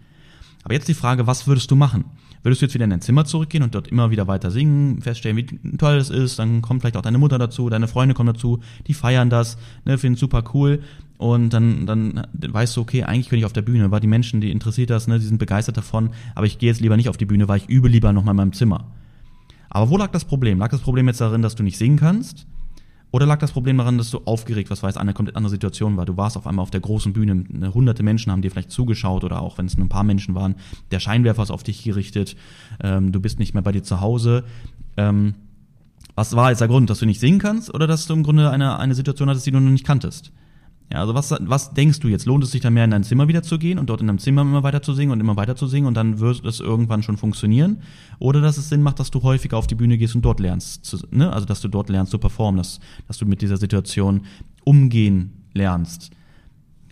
Aber 0.63 0.73
jetzt 0.73 0.87
die 0.87 0.93
Frage, 0.93 1.27
was 1.27 1.47
würdest 1.47 1.69
du 1.71 1.75
machen? 1.75 2.05
Würdest 2.41 2.61
du 2.61 2.65
jetzt 2.65 2.73
wieder 2.73 2.83
in 2.83 2.89
dein 2.89 3.01
Zimmer 3.01 3.23
zurückgehen 3.23 3.63
und 3.63 3.73
dort 3.73 3.87
immer 3.87 4.11
wieder 4.11 4.27
weiter 4.27 4.51
singen, 4.51 5.01
feststellen, 5.01 5.37
wie 5.37 5.77
toll 5.77 5.95
es 5.95 6.09
ist, 6.09 6.39
dann 6.39 6.61
kommt 6.61 6.81
vielleicht 6.81 6.97
auch 6.97 7.01
deine 7.01 7.17
Mutter 7.17 7.39
dazu, 7.39 7.69
deine 7.69 7.87
Freunde 7.87 8.13
kommen 8.13 8.33
dazu, 8.33 8.59
die 8.87 8.93
feiern 8.93 9.29
das, 9.29 9.57
ne, 9.85 9.97
finden 9.97 10.17
super 10.17 10.43
cool 10.53 10.81
und 11.17 11.51
dann, 11.51 11.85
dann 11.85 12.27
weißt 12.35 12.75
du, 12.75 12.81
okay, 12.81 13.03
eigentlich 13.03 13.29
bin 13.29 13.39
ich 13.39 13.45
auf 13.45 13.53
der 13.53 13.61
Bühne, 13.61 13.91
weil 13.91 14.01
die 14.01 14.07
Menschen, 14.07 14.41
die 14.41 14.51
interessiert 14.51 14.89
das, 14.89 15.07
ne, 15.07 15.19
die 15.19 15.25
sind 15.25 15.37
begeistert 15.37 15.77
davon, 15.77 16.09
aber 16.35 16.45
ich 16.45 16.57
gehe 16.57 16.69
jetzt 16.69 16.81
lieber 16.81 16.97
nicht 16.97 17.07
auf 17.07 17.17
die 17.17 17.25
Bühne, 17.25 17.47
weil 17.47 17.59
ich 17.59 17.69
übe 17.69 17.87
lieber 17.87 18.11
nochmal 18.11 18.33
in 18.33 18.37
meinem 18.37 18.53
Zimmer. 18.53 18.87
Aber 19.69 19.89
wo 19.89 19.97
lag 19.97 20.11
das 20.11 20.25
Problem? 20.25 20.59
Lag 20.59 20.69
das 20.69 20.81
Problem 20.81 21.07
jetzt 21.07 21.21
darin, 21.21 21.41
dass 21.41 21.55
du 21.55 21.63
nicht 21.63 21.77
singen 21.77 21.97
kannst? 21.97 22.45
Oder 23.13 23.27
lag 23.27 23.37
das 23.37 23.51
Problem 23.51 23.77
daran, 23.77 23.99
dass 23.99 24.09
du 24.09 24.21
aufgeregt, 24.25 24.71
was 24.71 24.81
weiß, 24.81 24.97
eine 24.97 25.13
komplett 25.13 25.35
andere 25.35 25.51
Situation 25.51 25.97
war? 25.97 26.05
Du 26.07 26.17
warst 26.17 26.35
auf 26.35 26.47
einmal 26.47 26.63
auf 26.63 26.71
der 26.71 26.79
großen 26.79 27.13
Bühne, 27.13 27.35
ne, 27.47 27.71
hunderte 27.71 28.01
Menschen 28.01 28.31
haben 28.31 28.41
dir 28.41 28.49
vielleicht 28.49 28.71
zugeschaut 28.71 29.23
oder 29.23 29.39
auch 29.39 29.59
wenn 29.59 29.67
es 29.67 29.77
nur 29.77 29.85
ein 29.85 29.89
paar 29.89 30.03
Menschen 30.03 30.33
waren, 30.33 30.55
der 30.89 30.99
Scheinwerfer 30.99 31.43
ist 31.43 31.51
auf 31.51 31.61
dich 31.61 31.83
gerichtet, 31.83 32.35
ähm, 32.81 33.11
du 33.11 33.19
bist 33.19 33.37
nicht 33.37 33.53
mehr 33.53 33.61
bei 33.61 33.71
dir 33.71 33.83
zu 33.83 34.01
Hause. 34.01 34.45
Ähm, 34.97 35.35
was 36.15 36.35
war 36.35 36.49
jetzt 36.49 36.61
der 36.61 36.67
Grund, 36.67 36.89
dass 36.89 36.99
du 36.99 37.05
nicht 37.05 37.19
singen 37.19 37.37
kannst 37.37 37.71
oder 37.71 37.85
dass 37.85 38.07
du 38.07 38.15
im 38.15 38.23
Grunde 38.23 38.49
eine, 38.49 38.79
eine 38.79 38.95
Situation 38.95 39.29
hattest, 39.29 39.45
die 39.45 39.51
du 39.51 39.59
noch 39.59 39.69
nicht 39.69 39.85
kanntest? 39.85 40.31
Ja, 40.93 40.99
also 40.99 41.15
was, 41.15 41.33
was 41.39 41.73
denkst 41.73 42.01
du 42.01 42.07
jetzt? 42.07 42.27
Lohnt 42.27 42.43
es 42.43 42.51
sich 42.51 42.61
dann 42.61 42.75
mehr 42.75 42.85
in 42.85 42.91
dein 42.91 43.03
Zimmer 43.03 43.27
wieder 43.27 43.41
zu 43.41 43.57
gehen 43.57 43.79
und 43.79 43.89
dort 43.89 44.01
in 44.01 44.07
deinem 44.07 44.19
Zimmer 44.19 44.43
immer 44.43 44.61
weiter 44.61 44.83
zu 44.83 44.93
singen 44.93 45.11
und 45.11 45.19
immer 45.19 45.35
weiter 45.35 45.55
zu 45.55 45.65
singen 45.65 45.87
und 45.87 45.95
dann 45.95 46.19
wird 46.19 46.45
es 46.45 46.59
irgendwann 46.59 47.01
schon 47.01 47.17
funktionieren? 47.17 47.81
Oder 48.19 48.41
dass 48.41 48.57
es 48.57 48.69
Sinn 48.69 48.83
macht, 48.83 48.99
dass 48.99 49.09
du 49.09 49.23
häufiger 49.23 49.57
auf 49.57 49.65
die 49.65 49.73
Bühne 49.73 49.97
gehst 49.97 50.13
und 50.13 50.23
dort 50.23 50.39
lernst, 50.39 50.85
zu, 50.85 50.99
ne? 51.09 51.33
also 51.33 51.47
dass 51.47 51.61
du 51.61 51.67
dort 51.67 51.89
lernst 51.89 52.11
zu 52.11 52.19
performen, 52.19 52.59
dass, 52.59 52.79
dass 53.07 53.17
du 53.17 53.25
mit 53.25 53.41
dieser 53.41 53.57
Situation 53.57 54.21
umgehen 54.65 55.31
lernst? 55.53 56.11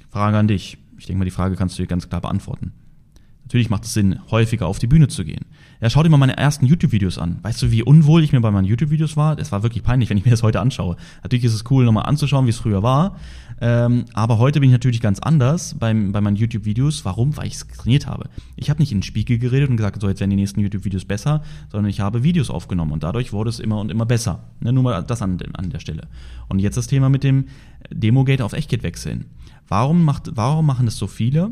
Frage 0.10 0.36
an 0.36 0.48
dich. 0.48 0.80
Ich 0.98 1.06
denke 1.06 1.20
mal, 1.20 1.26
die 1.26 1.32
Frage 1.32 1.56
kannst 1.56 1.78
du 1.78 1.84
dir 1.84 1.88
ganz 1.88 2.10
klar 2.10 2.22
beantworten. 2.22 2.74
Natürlich 3.52 3.70
macht 3.70 3.84
es 3.84 3.94
Sinn, 3.94 4.18
häufiger 4.32 4.66
auf 4.66 4.80
die 4.80 4.88
Bühne 4.88 5.10
zu 5.10 5.26
gehen. 5.26 5.44
Ja, 5.82 5.90
schau 5.90 6.02
dir 6.04 6.10
mal 6.10 6.16
meine 6.16 6.38
ersten 6.38 6.66
YouTube-Videos 6.68 7.18
an. 7.18 7.40
Weißt 7.42 7.62
du, 7.62 7.70
wie 7.70 7.84
unwohl 7.84 8.24
ich 8.24 8.32
mir 8.32 8.40
bei 8.40 8.50
meinen 8.50 8.64
YouTube-Videos 8.64 9.18
war? 9.18 9.38
Es 9.38 9.52
war 9.52 9.62
wirklich 9.62 9.84
peinlich, 9.84 10.10
wenn 10.10 10.16
ich 10.16 10.24
mir 10.24 10.32
das 10.32 10.42
heute 10.42 10.62
anschaue. 10.62 10.96
Natürlich 11.22 11.44
ist 11.44 11.56
es 11.56 11.66
cool, 11.70 11.84
nochmal 11.84 12.06
anzuschauen, 12.06 12.46
wie 12.46 12.52
es 12.52 12.60
früher 12.60 12.82
war. 12.82 13.18
Ähm, 13.60 14.06
aber 14.14 14.38
heute 14.38 14.62
bin 14.62 14.70
ich 14.70 14.72
natürlich 14.72 15.02
ganz 15.02 15.20
anders 15.20 15.76
beim, 15.78 16.14
bei 16.14 16.22
meinen 16.22 16.38
YouTube-Videos. 16.38 17.04
Warum? 17.04 17.36
Weil 17.36 17.48
ich 17.48 17.56
es 17.56 17.68
trainiert 17.68 18.08
habe. 18.08 18.30
Ich 18.56 18.70
habe 18.70 18.80
nicht 18.80 18.94
in 18.94 19.00
den 19.00 19.04
Spiegel 19.04 19.38
geredet 19.38 19.70
und 19.70 19.76
gesagt, 19.76 20.00
so 20.00 20.08
jetzt 20.08 20.22
werden 20.22 20.30
die 20.30 20.38
nächsten 20.38 20.62
YouTube-Videos 20.62 21.04
besser, 21.04 21.44
sondern 21.70 21.90
ich 21.90 22.00
habe 22.00 22.24
Videos 22.24 22.50
aufgenommen 22.50 22.94
und 22.94 23.04
dadurch 23.04 23.34
wurde 23.34 23.50
es 23.50 23.60
immer 23.60 23.82
und 23.82 23.92
immer 23.92 24.06
besser. 24.06 24.46
Ne, 24.62 24.72
nur 24.72 24.84
mal 24.84 25.04
das 25.04 25.22
an, 25.22 25.38
an 25.56 25.70
der 25.72 25.80
Stelle. 25.80 26.08
Und 26.48 26.60
jetzt 26.60 26.78
das 26.78 26.88
Thema 26.88 27.10
mit 27.10 27.26
dem 27.26 27.48
Demogate 27.92 28.46
auf 28.46 28.54
Echtgate 28.54 28.84
wechseln. 28.84 29.26
Warum, 29.68 30.06
macht, 30.06 30.32
warum 30.36 30.66
machen 30.66 30.86
das 30.86 30.96
so 30.96 31.08
viele? 31.08 31.52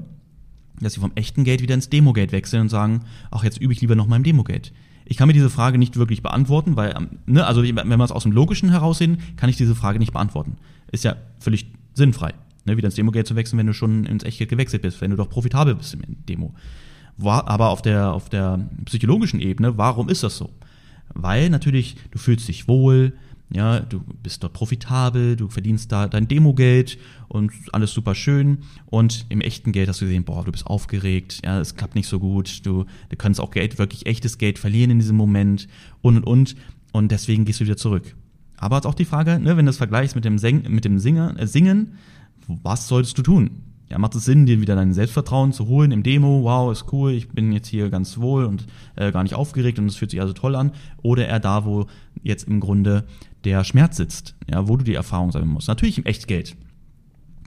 Dass 0.82 0.94
sie 0.94 1.00
vom 1.00 1.12
echten 1.16 1.44
Gate 1.44 1.62
wieder 1.62 1.76
ins 1.76 1.90
Demogate 1.90 2.32
wechseln 2.32 2.62
und 2.62 2.70
sagen, 2.70 3.02
ach, 3.32 3.44
jetzt 3.44 3.60
übe 3.60 3.74
ich 3.74 3.82
lieber 3.82 3.96
noch 3.96 4.08
mal 4.08 4.16
im 4.16 4.24
Demogate. 4.24 4.72
Ich 5.06 5.18
kann 5.18 5.28
mir 5.28 5.34
diese 5.34 5.50
Frage 5.50 5.78
nicht 5.78 5.98
wirklich 5.98 6.22
beantworten, 6.22 6.76
weil, 6.76 6.94
ähm, 6.96 7.20
ne, 7.26 7.46
also 7.46 7.64
wenn 7.64 7.76
wir 7.76 8.00
es 8.04 8.12
aus 8.12 8.24
dem 8.24 8.32
Logischen 8.32 8.70
heraussehen, 8.70 9.18
kann 9.38 9.50
ich 9.50 9.58
diese 9.58 9.76
Frage 9.76 10.00
nicht 10.00 10.14
beantworten. 10.14 10.58
Ist 10.92 11.04
ja 11.04 11.16
völlig 11.40 11.68
sinnfrei, 11.94 12.34
ne, 12.66 12.78
wieder 12.78 12.88
ins 12.88 12.96
Demogate 12.96 13.26
zu 13.26 13.36
wechseln, 13.36 13.58
wenn 13.58 13.68
du 13.68 13.74
schon 13.74 14.06
ins 14.06 14.24
Echtgeld 14.24 14.52
gewechselt 14.52 14.84
bist, 14.84 15.02
wenn 15.02 15.12
du 15.12 15.18
doch 15.18 15.30
profitabel 15.30 15.76
bist 15.76 15.96
im 15.96 16.02
Demo. 16.28 16.54
Aber 17.22 17.70
auf 17.70 17.82
der, 17.82 18.14
auf 18.14 18.30
der 18.30 18.70
psychologischen 18.86 19.40
Ebene, 19.40 19.78
warum 19.78 20.10
ist 20.10 20.24
das 20.24 20.38
so? 20.38 20.52
Weil 21.14 21.50
natürlich, 21.50 21.96
du 22.12 22.20
fühlst 22.20 22.48
dich 22.48 22.68
wohl, 22.68 23.14
ja, 23.52 23.80
du 23.80 24.02
bist 24.22 24.44
dort 24.44 24.54
profitabel, 24.54 25.36
du 25.36 25.48
verdienst 25.48 25.92
da 25.92 26.08
dein 26.08 26.28
Demogeld 26.28 26.98
und 27.28 27.52
alles 27.72 27.92
super 27.92 28.14
schön. 28.14 28.60
Und 28.86 29.26
im 29.30 29.42
echten 29.42 29.72
Geld 29.72 29.90
hast 29.90 30.02
du 30.02 30.06
gesehen, 30.06 30.24
boah, 30.24 30.44
du 30.44 30.52
bist 30.52 30.68
aufgeregt, 30.68 31.42
ja, 31.44 31.60
es 31.60 31.76
klappt 31.76 31.96
nicht 31.96 32.08
so 32.08 32.20
gut, 32.20 32.66
du, 32.66 32.86
du 33.10 33.16
kannst 33.18 33.40
auch 33.40 33.52
Geld, 33.52 33.80
wirklich 33.80 34.06
echtes 34.06 34.38
Geld 34.38 34.60
verlieren 34.60 34.92
in 34.92 35.00
diesem 35.00 35.18
Moment 35.18 35.68
und 36.02 36.18
und 36.18 36.24
und. 36.26 36.56
Und 36.92 37.12
deswegen 37.12 37.46
gehst 37.46 37.60
du 37.60 37.66
wieder 37.66 37.78
zurück. 37.78 38.16
Aber 38.58 38.76
jetzt 38.76 38.86
auch 38.86 38.96
die 38.96 39.06
Frage, 39.06 39.40
ne, 39.40 39.58
wenn 39.58 39.66
du 39.66 39.70
das 39.70 39.78
vergleichst 39.78 40.16
mit 40.16 40.26
dem, 40.26 40.38
Sing, 40.38 40.70
mit 40.70 40.86
dem 40.86 41.00
Singer, 41.00 41.36
äh, 41.40 41.48
Singen, 41.48 41.94
was 42.48 42.88
solltest 42.88 43.18
du 43.18 43.22
tun? 43.22 43.69
Ja, 43.90 43.98
macht 43.98 44.14
es 44.14 44.26
Sinn, 44.26 44.46
dir 44.46 44.62
wieder 44.62 44.76
dein 44.76 44.94
Selbstvertrauen 44.94 45.52
zu 45.52 45.68
holen 45.68 45.92
im 45.92 46.04
Demo? 46.04 46.44
Wow, 46.44 46.72
ist 46.72 46.86
cool, 46.94 47.12
ich 47.12 47.30
bin 47.30 47.52
jetzt 47.52 47.68
hier 47.68 47.90
ganz 47.90 48.20
wohl 48.20 48.46
und 48.46 48.68
äh, 48.96 49.12
gar 49.12 49.24
nicht 49.24 49.34
aufgeregt 49.34 49.80
und 49.80 49.88
es 49.88 49.96
fühlt 49.96 50.12
sich 50.12 50.22
also 50.22 50.34
toll 50.34 50.56
an. 50.56 50.72
Oder 51.02 51.28
eher 51.28 51.40
da, 51.40 51.66
wo 51.66 51.88
jetzt 52.22 52.48
im 52.48 52.60
Grunde 52.60 53.06
der 53.46 53.64
Schmerz 53.64 53.98
sitzt, 53.98 54.36
ja, 54.48 54.68
wo 54.68 54.78
du 54.78 54.84
die 54.84 54.94
Erfahrung 54.94 55.32
sammeln 55.32 55.52
musst. 55.52 55.68
Natürlich 55.68 55.98
im 55.98 56.06
Echtgeld. 56.06 56.56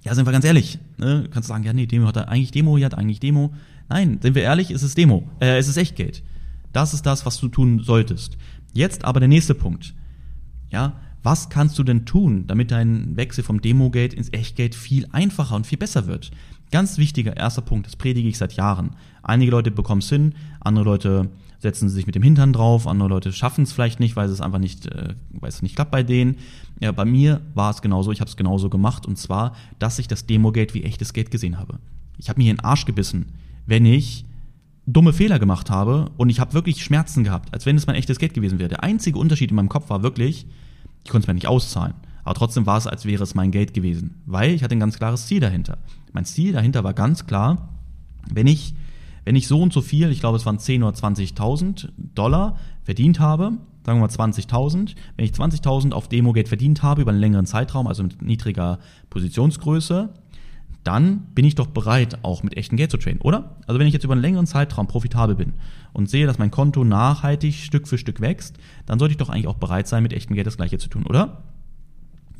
Ja, 0.03 0.17
sind 0.17 0.27
wir 0.27 0.33
ganz 0.33 0.45
ehrlich. 0.45 0.81
Ne? 0.99 1.23
Du 1.23 1.29
kannst 1.29 1.49
sagen, 1.49 1.63
ja, 1.63 1.73
nee, 1.73 1.87
Demo 1.87 2.09
hat 2.09 2.17
eigentlich 2.17 2.51
Demo, 2.51 2.77
hier 2.77 2.87
hat 2.87 2.99
eigentlich 2.99 3.21
Demo. 3.21 3.53
Nein, 3.89 4.19
sind 4.21 4.35
wir 4.35 4.43
ehrlich, 4.43 4.73
ist 4.73 4.83
es 4.83 4.97
Demo, 4.97 5.29
äh, 5.41 5.61
ist 5.61 5.69
es 5.69 5.77
Echtgeld. 5.77 6.25
Das 6.73 6.93
ist 6.93 7.07
das, 7.07 7.25
was 7.25 7.39
du 7.39 7.49
tun 7.49 7.81
solltest. 7.85 8.37
Jetzt 8.73 9.05
aber 9.05 9.21
der 9.21 9.29
nächste 9.29 9.55
Punkt. 9.55 9.95
Ja, 10.71 10.95
was 11.23 11.49
kannst 11.49 11.79
du 11.79 11.85
denn 11.85 12.05
tun, 12.05 12.47
damit 12.47 12.71
dein 12.71 13.17
Wechsel 13.17 13.45
vom 13.45 13.61
Demogeld 13.61 14.13
ins 14.15 14.33
Echtgeld 14.33 14.75
viel 14.75 15.07
einfacher 15.13 15.57
und 15.57 15.67
viel 15.67 15.79
besser 15.79 16.07
wird? 16.07 16.31
Ganz 16.71 16.99
wichtiger 16.99 17.37
erster 17.37 17.63
Punkt, 17.63 17.87
das 17.87 17.97
predige 17.97 18.29
ich 18.29 18.39
seit 18.39 18.55
Jahren. 18.55 18.97
Einige 19.23 19.51
Leute 19.51 19.71
bekommen 19.71 20.01
es 20.01 20.09
hin, 20.09 20.35
andere 20.61 20.85
Leute 20.85 21.31
setzen 21.59 21.89
sich 21.89 22.07
mit 22.07 22.17
dem 22.17 22.25
Hintern 22.25 22.53
drauf, 22.53 22.89
andere 22.89 23.09
Leute 23.09 23.33
schaffen 23.33 23.63
es 23.63 23.73
vielleicht 23.73 24.01
nicht, 24.01 24.17
weil 24.17 24.29
es 24.29 24.41
einfach 24.41 24.59
nicht, 24.59 24.87
äh, 24.87 25.15
weil 25.31 25.49
es 25.49 25.63
nicht 25.63 25.77
klappt 25.77 25.93
bei 25.93 26.03
denen. 26.03 26.37
Ja, 26.81 26.91
bei 26.91 27.05
mir 27.05 27.41
war 27.55 27.71
es 27.71 27.83
genauso, 27.83 28.11
ich 28.11 28.21
habe 28.21 28.29
es 28.29 28.37
genauso 28.37 28.69
gemacht 28.69 29.07
und 29.07 29.17
zwar, 29.17 29.55
dass 29.79 30.01
ich 30.01 30.09
das 30.09 30.27
Demo-Gate 30.27 30.75
wie 30.75 30.83
echtes 30.83 31.13
Geld 31.13 31.31
gesehen 31.31 31.59
habe. 31.59 31.79
Ich 32.19 32.29
habe 32.29 32.41
mir 32.41 32.45
hier 32.45 32.51
in 32.51 32.57
den 32.57 32.65
Arsch 32.65 32.85
gebissen, 32.85 33.27
wenn 33.67 33.87
ich 33.87 34.25
dumme 34.87 35.13
Fehler 35.13 35.39
gemacht 35.39 35.71
habe 35.71 36.11
und 36.17 36.31
ich 36.31 36.41
habe 36.41 36.55
wirklich 36.55 36.83
Schmerzen 36.83 37.23
gehabt, 37.23 37.55
als 37.55 37.65
wenn 37.65 37.77
es 37.77 37.87
mein 37.87 37.97
echtes 37.97 38.19
Geld 38.19 38.35
gewesen 38.35 38.59
wäre. 38.59 38.69
Der 38.69 38.83
einzige 38.83 39.19
Unterschied 39.19 39.51
in 39.51 39.57
meinem 39.57 39.69
Kopf 39.69 39.89
war 39.91 40.03
wirklich, 40.03 40.47
ich 41.05 41.11
konnte 41.11 41.25
es 41.25 41.29
mir 41.29 41.35
nicht 41.35 41.47
auszahlen. 41.47 41.95
Aber 42.25 42.35
trotzdem 42.35 42.67
war 42.67 42.79
es, 42.79 42.87
als 42.87 43.05
wäre 43.05 43.23
es 43.23 43.35
mein 43.35 43.51
Geld 43.51 43.75
gewesen, 43.75 44.23
weil 44.27 44.53
ich 44.53 44.63
hatte 44.63 44.77
ein 44.77 44.81
ganz 44.81 44.99
klares 44.99 45.27
Ziel 45.27 45.41
dahinter. 45.41 45.79
Mein 46.13 46.25
Ziel 46.25 46.53
dahinter 46.53 46.85
war 46.85 46.95
ganz 46.95 47.27
klar, 47.27 47.69
wenn 48.33 48.47
ich, 48.47 48.75
wenn 49.25 49.35
ich 49.35 49.49
so 49.49 49.61
und 49.61 49.73
so 49.73 49.81
viel, 49.81 50.11
ich 50.11 50.21
glaube 50.21 50.37
es 50.37 50.47
waren 50.47 50.59
10 50.59 50.83
oder 50.83 50.97
20.000 50.97 51.89
Dollar 52.15 52.57
verdient 52.85 53.19
habe, 53.19 53.53
sagen 53.85 53.99
wir 53.99 54.07
mal 54.07 54.09
20.000, 54.09 54.95
wenn 55.17 55.25
ich 55.25 55.33
20.000 55.33 55.93
auf 55.93 56.09
Demo-Geld 56.09 56.49
verdient 56.49 56.83
habe 56.83 57.03
über 57.03 57.11
einen 57.11 57.21
längeren 57.21 57.47
Zeitraum, 57.47 57.87
also 57.89 58.05
mit 58.05 58.23
niedriger 58.23 58.79
Positionsgröße, 59.11 60.11
dann 60.85 61.27
bin 61.35 61.45
ich 61.45 61.55
doch 61.55 61.69
bereit, 61.69 62.19
auch 62.23 62.43
mit 62.43 62.57
echtem 62.57 62.77
Geld 62.77 62.91
zu 62.91 62.97
traden, 62.97 63.21
oder? 63.21 63.57
Also 63.67 63.79
wenn 63.79 63.87
ich 63.87 63.93
jetzt 63.93 64.05
über 64.05 64.15
einen 64.15 64.23
längeren 64.23 64.47
Zeitraum 64.47 64.89
profitabel 64.89 65.37
bin 65.37 65.53
und 65.93 66.11
sehe, 66.11 66.27
dass 66.27 66.39
mein 66.39 66.51
Konto 66.51 66.85
nachhaltig 66.85 67.55
Stück 67.55 67.87
für 67.87 67.99
Stück 67.99 68.21
wächst, 68.21 68.57
dann 68.87 68.99
sollte 68.99 69.13
ich 69.13 69.19
doch 69.19 69.29
eigentlich 69.29 69.47
auch 69.47 69.57
bereit 69.57 69.87
sein, 69.87 70.03
mit 70.03 70.13
echtem 70.13 70.35
Geld 70.35 70.47
das 70.47 70.57
gleiche 70.57 70.79
zu 70.79 70.89
tun, 70.89 71.07
oder? 71.07 71.45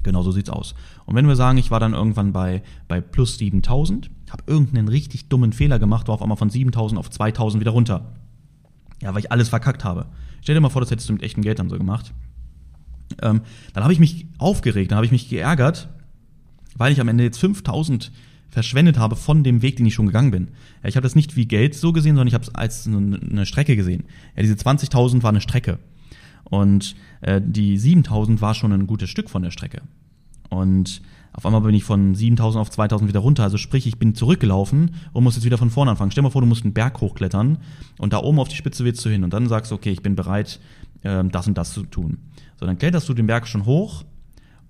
Genau 0.03 0.23
so 0.23 0.33
sieht's 0.33 0.51
aus. 0.51 0.75
Und 1.07 1.15
wenn 1.15 1.29
wir 1.29 1.37
sagen, 1.37 1.59
ich 1.59 1.71
war 1.71 1.79
dann 1.79 1.95
irgendwann 1.95 2.33
bei, 2.33 2.63
bei 2.89 3.01
plus 3.01 3.39
7000, 3.39 4.11
habe 4.31 4.43
irgendeinen 4.47 4.89
richtig 4.89 5.29
dummen 5.29 5.53
Fehler 5.53 5.79
gemacht, 5.79 6.09
war 6.09 6.17
auf 6.17 6.23
einmal 6.23 6.37
von 6.37 6.51
7000 6.51 6.99
auf 6.99 7.11
2000 7.11 7.61
wieder 7.61 7.71
runter. 7.71 8.13
Ja, 9.01 9.13
weil 9.15 9.21
ich 9.21 9.31
alles 9.31 9.49
verkackt 9.49 9.85
habe. 9.85 10.07
Stell 10.41 10.55
dir 10.57 10.61
mal 10.61 10.71
vor, 10.71 10.83
das 10.83 10.91
hättest 10.91 11.09
du 11.09 11.13
mit 11.13 11.23
echtem 11.23 11.43
Geld 11.43 11.61
dann 11.61 11.69
so 11.69 11.79
gemacht. 11.79 12.13
Ähm, 13.21 13.43
dann 13.75 13.85
habe 13.85 13.93
ich 13.93 14.01
mich 14.01 14.27
aufgeregt, 14.39 14.91
dann 14.91 14.97
habe 14.97 15.07
ich 15.07 15.13
mich 15.13 15.29
geärgert, 15.29 15.89
weil 16.77 16.93
ich 16.93 17.01
am 17.01 17.09
Ende 17.09 17.25
jetzt 17.25 17.39
5000 17.39 18.11
verschwendet 18.53 18.99
habe 18.99 19.17
von 19.17 19.43
dem 19.43 19.63
Weg, 19.63 19.77
den 19.77 19.87
ich 19.87 19.95
schon 19.95 20.07
gegangen 20.07 20.31
bin. 20.31 20.49
Ja, 20.83 20.91
ich 20.91 20.97
habe 20.97 21.05
das 21.05 21.17
nicht 21.17 21.37
wie 21.37 21.47
Geld 21.47 21.75
so 21.75 21.93
gesehen, 21.93 22.17
sondern 22.17 22.29
ich 22.29 22.35
habe 22.35 22.45
es 22.45 22.55
als 22.55 22.87
eine 22.87 23.47
Strecke 23.47 23.77
gesehen. 23.77 24.05
Ja, 24.37 24.43
diese 24.43 24.55
20.000 24.55 25.23
war 25.23 25.31
eine 25.31 25.41
Strecke. 25.41 25.79
Und 26.45 26.95
äh, 27.23 27.41
die 27.43 27.79
7.000 27.79 28.43
war 28.43 28.55
schon 28.55 28.73
ein 28.73 28.87
gutes 28.87 29.09
Stück 29.09 29.31
von 29.31 29.43
der 29.43 29.51
Strecke. 29.51 29.81
Und 30.51 31.01
auf 31.33 31.47
einmal 31.47 31.63
bin 31.63 31.75
ich 31.75 31.83
von 31.83 32.15
7.000 32.15 32.59
auf 32.59 32.69
2.000 32.69 33.09
wieder 33.09 33.21
runter. 33.21 33.43
Also 33.43 33.57
sprich, 33.57 33.87
ich 33.87 33.99
bin 33.99 34.15
zurückgelaufen 34.15 34.97
und 35.15 35.25
muss 35.25 35.37
jetzt 35.37 35.47
wieder 35.47 35.57
von 35.57 35.71
vorne 35.71 35.93
anfangen. 35.93 36.11
Stell 36.11 36.21
dir 36.21 36.27
mal 36.27 36.33
vor, 36.33 36.43
du 36.43 36.47
musst 36.47 36.65
einen 36.65 36.75
Berg 36.75 37.01
hochklettern 37.01 37.57
und 37.97 38.13
da 38.13 38.19
oben 38.19 38.39
auf 38.39 38.49
die 38.49 38.57
Spitze 38.57 38.85
willst 38.85 39.03
du 39.03 39.09
hin. 39.09 39.25
Und 39.25 39.33
dann 39.33 39.49
sagst 39.49 39.71
du, 39.71 39.77
okay, 39.77 39.93
ich 39.93 40.03
bin 40.03 40.15
bereit, 40.15 40.61
äh, 41.01 41.25
das 41.25 41.49
und 41.49 41.57
das 41.57 41.73
zu 41.73 41.85
tun. 41.85 42.19
So, 42.61 42.67
dann 42.67 42.77
kletterst 42.77 43.09
du 43.09 43.15
den 43.15 43.27
Berg 43.27 43.49
schon 43.49 43.65
hoch 43.65 44.05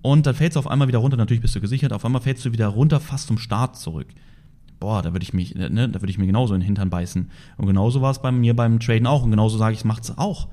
und 0.02 0.26
dann 0.26 0.34
fällst 0.34 0.56
du 0.56 0.58
auf 0.58 0.66
einmal 0.66 0.88
wieder 0.88 0.98
runter, 0.98 1.16
natürlich 1.16 1.40
bist 1.40 1.54
du 1.54 1.60
gesichert, 1.60 1.92
auf 1.92 2.04
einmal 2.04 2.20
fällst 2.20 2.44
du 2.44 2.52
wieder 2.52 2.66
runter, 2.66 3.00
fast 3.00 3.28
zum 3.28 3.38
Start 3.38 3.76
zurück. 3.76 4.08
Boah, 4.80 5.00
da 5.00 5.12
würde 5.12 5.22
ich 5.22 5.32
mich, 5.32 5.54
ne, 5.54 5.70
da 5.70 6.02
würde 6.02 6.10
ich 6.10 6.18
mir 6.18 6.26
genauso 6.26 6.54
in 6.54 6.60
den 6.60 6.66
Hintern 6.66 6.90
beißen. 6.90 7.30
Und 7.56 7.66
genauso 7.66 8.02
war 8.02 8.10
es 8.10 8.20
bei 8.20 8.32
mir 8.32 8.56
beim 8.56 8.80
Traden 8.80 9.06
auch. 9.06 9.22
Und 9.22 9.30
genauso 9.30 9.56
sage 9.56 9.74
ich, 9.74 9.84
macht's 9.84 10.18
auch. 10.18 10.48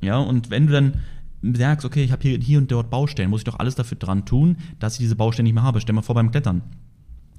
Ja, 0.00 0.16
und 0.16 0.48
wenn 0.48 0.66
du 0.66 0.72
dann 0.72 0.94
merkst, 1.42 1.84
okay, 1.84 2.02
ich 2.02 2.10
habe 2.10 2.22
hier, 2.22 2.38
hier 2.38 2.58
und 2.58 2.72
dort 2.72 2.88
Baustellen, 2.88 3.28
muss 3.28 3.40
ich 3.40 3.44
doch 3.44 3.58
alles 3.58 3.74
dafür 3.74 3.98
dran 3.98 4.24
tun, 4.24 4.56
dass 4.78 4.94
ich 4.94 5.00
diese 5.00 5.16
Baustellen 5.16 5.44
nicht 5.44 5.52
mehr 5.52 5.64
habe. 5.64 5.82
Stell 5.82 5.94
mal 5.94 6.00
vor 6.00 6.14
beim 6.14 6.30
Klettern. 6.30 6.62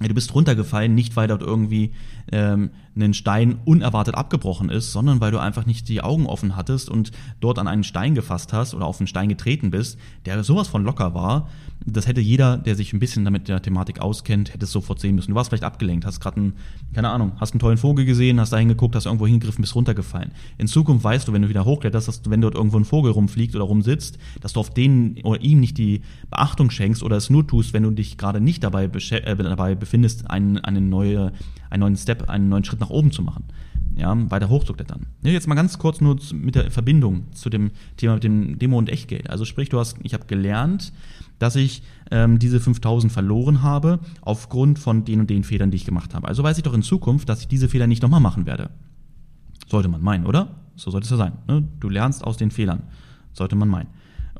Du 0.08 0.14
bist 0.14 0.34
runtergefallen, 0.34 0.94
nicht 0.94 1.14
weil 1.16 1.28
dort 1.28 1.42
irgendwie 1.42 1.92
ähm, 2.32 2.70
ein 2.98 3.14
Stein 3.14 3.58
unerwartet 3.64 4.14
abgebrochen 4.14 4.70
ist, 4.70 4.92
sondern 4.92 5.20
weil 5.20 5.30
du 5.30 5.38
einfach 5.38 5.66
nicht 5.66 5.88
die 5.88 6.00
Augen 6.00 6.26
offen 6.26 6.56
hattest 6.56 6.88
und 6.88 7.12
dort 7.40 7.58
an 7.58 7.68
einen 7.68 7.84
Stein 7.84 8.14
gefasst 8.14 8.52
hast 8.52 8.74
oder 8.74 8.86
auf 8.86 8.98
einen 8.98 9.06
Stein 9.06 9.28
getreten 9.28 9.70
bist, 9.70 9.98
der 10.24 10.42
sowas 10.42 10.68
von 10.68 10.84
locker 10.84 11.14
war. 11.14 11.48
Das 11.86 12.06
hätte 12.06 12.20
jeder, 12.20 12.58
der 12.58 12.74
sich 12.74 12.92
ein 12.92 12.98
bisschen 12.98 13.24
damit 13.24 13.48
der 13.48 13.62
Thematik 13.62 14.00
auskennt, 14.00 14.52
hätte 14.52 14.64
es 14.64 14.72
sofort 14.72 15.00
sehen 15.00 15.14
müssen. 15.14 15.30
Du 15.30 15.34
warst 15.34 15.48
vielleicht 15.48 15.64
abgelenkt, 15.64 16.04
hast 16.04 16.20
gerade 16.20 16.36
einen, 16.36 16.52
keine 16.92 17.08
Ahnung, 17.08 17.32
hast 17.38 17.52
einen 17.52 17.60
tollen 17.60 17.78
Vogel 17.78 18.04
gesehen, 18.04 18.38
hast 18.38 18.52
da 18.52 18.58
hingeguckt, 18.58 18.94
hast 18.94 19.06
irgendwo 19.06 19.26
hingegriffen, 19.26 19.62
bist 19.62 19.74
runtergefallen. 19.74 20.32
In 20.58 20.66
Zukunft 20.66 21.04
weißt 21.04 21.28
du, 21.28 21.32
wenn 21.32 21.42
du 21.42 21.48
wieder 21.48 21.64
hochkletterst, 21.64 22.08
dass 22.08 22.22
du, 22.22 22.30
wenn 22.30 22.42
dort 22.42 22.54
irgendwo 22.54 22.76
ein 22.76 22.84
Vogel 22.84 23.12
rumfliegt 23.12 23.54
oder 23.56 23.64
rumsitzt, 23.64 24.18
dass 24.40 24.52
du 24.52 24.60
auf 24.60 24.70
den 24.70 25.20
oder 25.24 25.40
ihm 25.40 25.60
nicht 25.60 25.78
die 25.78 26.02
Beachtung 26.28 26.70
schenkst 26.70 27.02
oder 27.02 27.16
es 27.16 27.30
nur 27.30 27.46
tust, 27.46 27.72
wenn 27.72 27.82
du 27.82 27.90
dich 27.90 28.18
gerade 28.18 28.40
nicht 28.40 28.62
dabei, 28.62 28.84
äh, 28.84 29.36
dabei 29.36 29.74
befindest, 29.74 29.89
einen, 30.28 30.58
eine 30.58 30.80
neue, 30.80 31.32
einen 31.70 31.80
neuen 31.80 31.96
Step, 31.96 32.28
einen 32.28 32.48
neuen 32.48 32.64
Schritt 32.64 32.80
nach 32.80 32.90
oben 32.90 33.12
zu 33.12 33.22
machen 33.22 33.44
ja, 33.96 34.30
weiter 34.30 34.48
hochzuklettern. 34.48 35.06
Jetzt 35.22 35.46
mal 35.46 35.54
ganz 35.54 35.78
kurz 35.78 36.00
nur 36.00 36.16
mit 36.32 36.54
der 36.54 36.70
Verbindung 36.70 37.32
zu 37.32 37.50
dem 37.50 37.70
Thema 37.96 38.14
mit 38.14 38.24
dem 38.24 38.58
Demo 38.58 38.78
und 38.78 38.88
Echtgeld. 38.88 39.28
Also 39.30 39.44
sprich, 39.44 39.68
du 39.68 39.78
hast, 39.78 39.96
ich 40.02 40.14
habe 40.14 40.26
gelernt, 40.26 40.92
dass 41.38 41.56
ich 41.56 41.82
ähm, 42.10 42.38
diese 42.38 42.60
5000 42.60 43.12
verloren 43.12 43.62
habe 43.62 44.00
aufgrund 44.22 44.78
von 44.78 45.04
den 45.04 45.20
und 45.20 45.30
den 45.30 45.44
Fehlern, 45.44 45.70
die 45.70 45.76
ich 45.76 45.84
gemacht 45.84 46.14
habe. 46.14 46.28
Also 46.28 46.42
weiß 46.42 46.56
ich 46.56 46.62
doch 46.62 46.74
in 46.74 46.82
Zukunft, 46.82 47.28
dass 47.28 47.40
ich 47.40 47.48
diese 47.48 47.68
Fehler 47.68 47.86
nicht 47.86 48.02
nochmal 48.02 48.20
machen 48.20 48.46
werde. 48.46 48.70
Sollte 49.68 49.88
man 49.88 50.02
meinen, 50.02 50.26
oder? 50.26 50.56
So 50.76 50.90
sollte 50.90 51.04
es 51.04 51.10
ja 51.10 51.16
sein. 51.16 51.32
Ne? 51.46 51.68
Du 51.78 51.88
lernst 51.88 52.24
aus 52.24 52.36
den 52.36 52.50
Fehlern. 52.50 52.84
Sollte 53.32 53.54
man 53.54 53.68
meinen. 53.68 53.88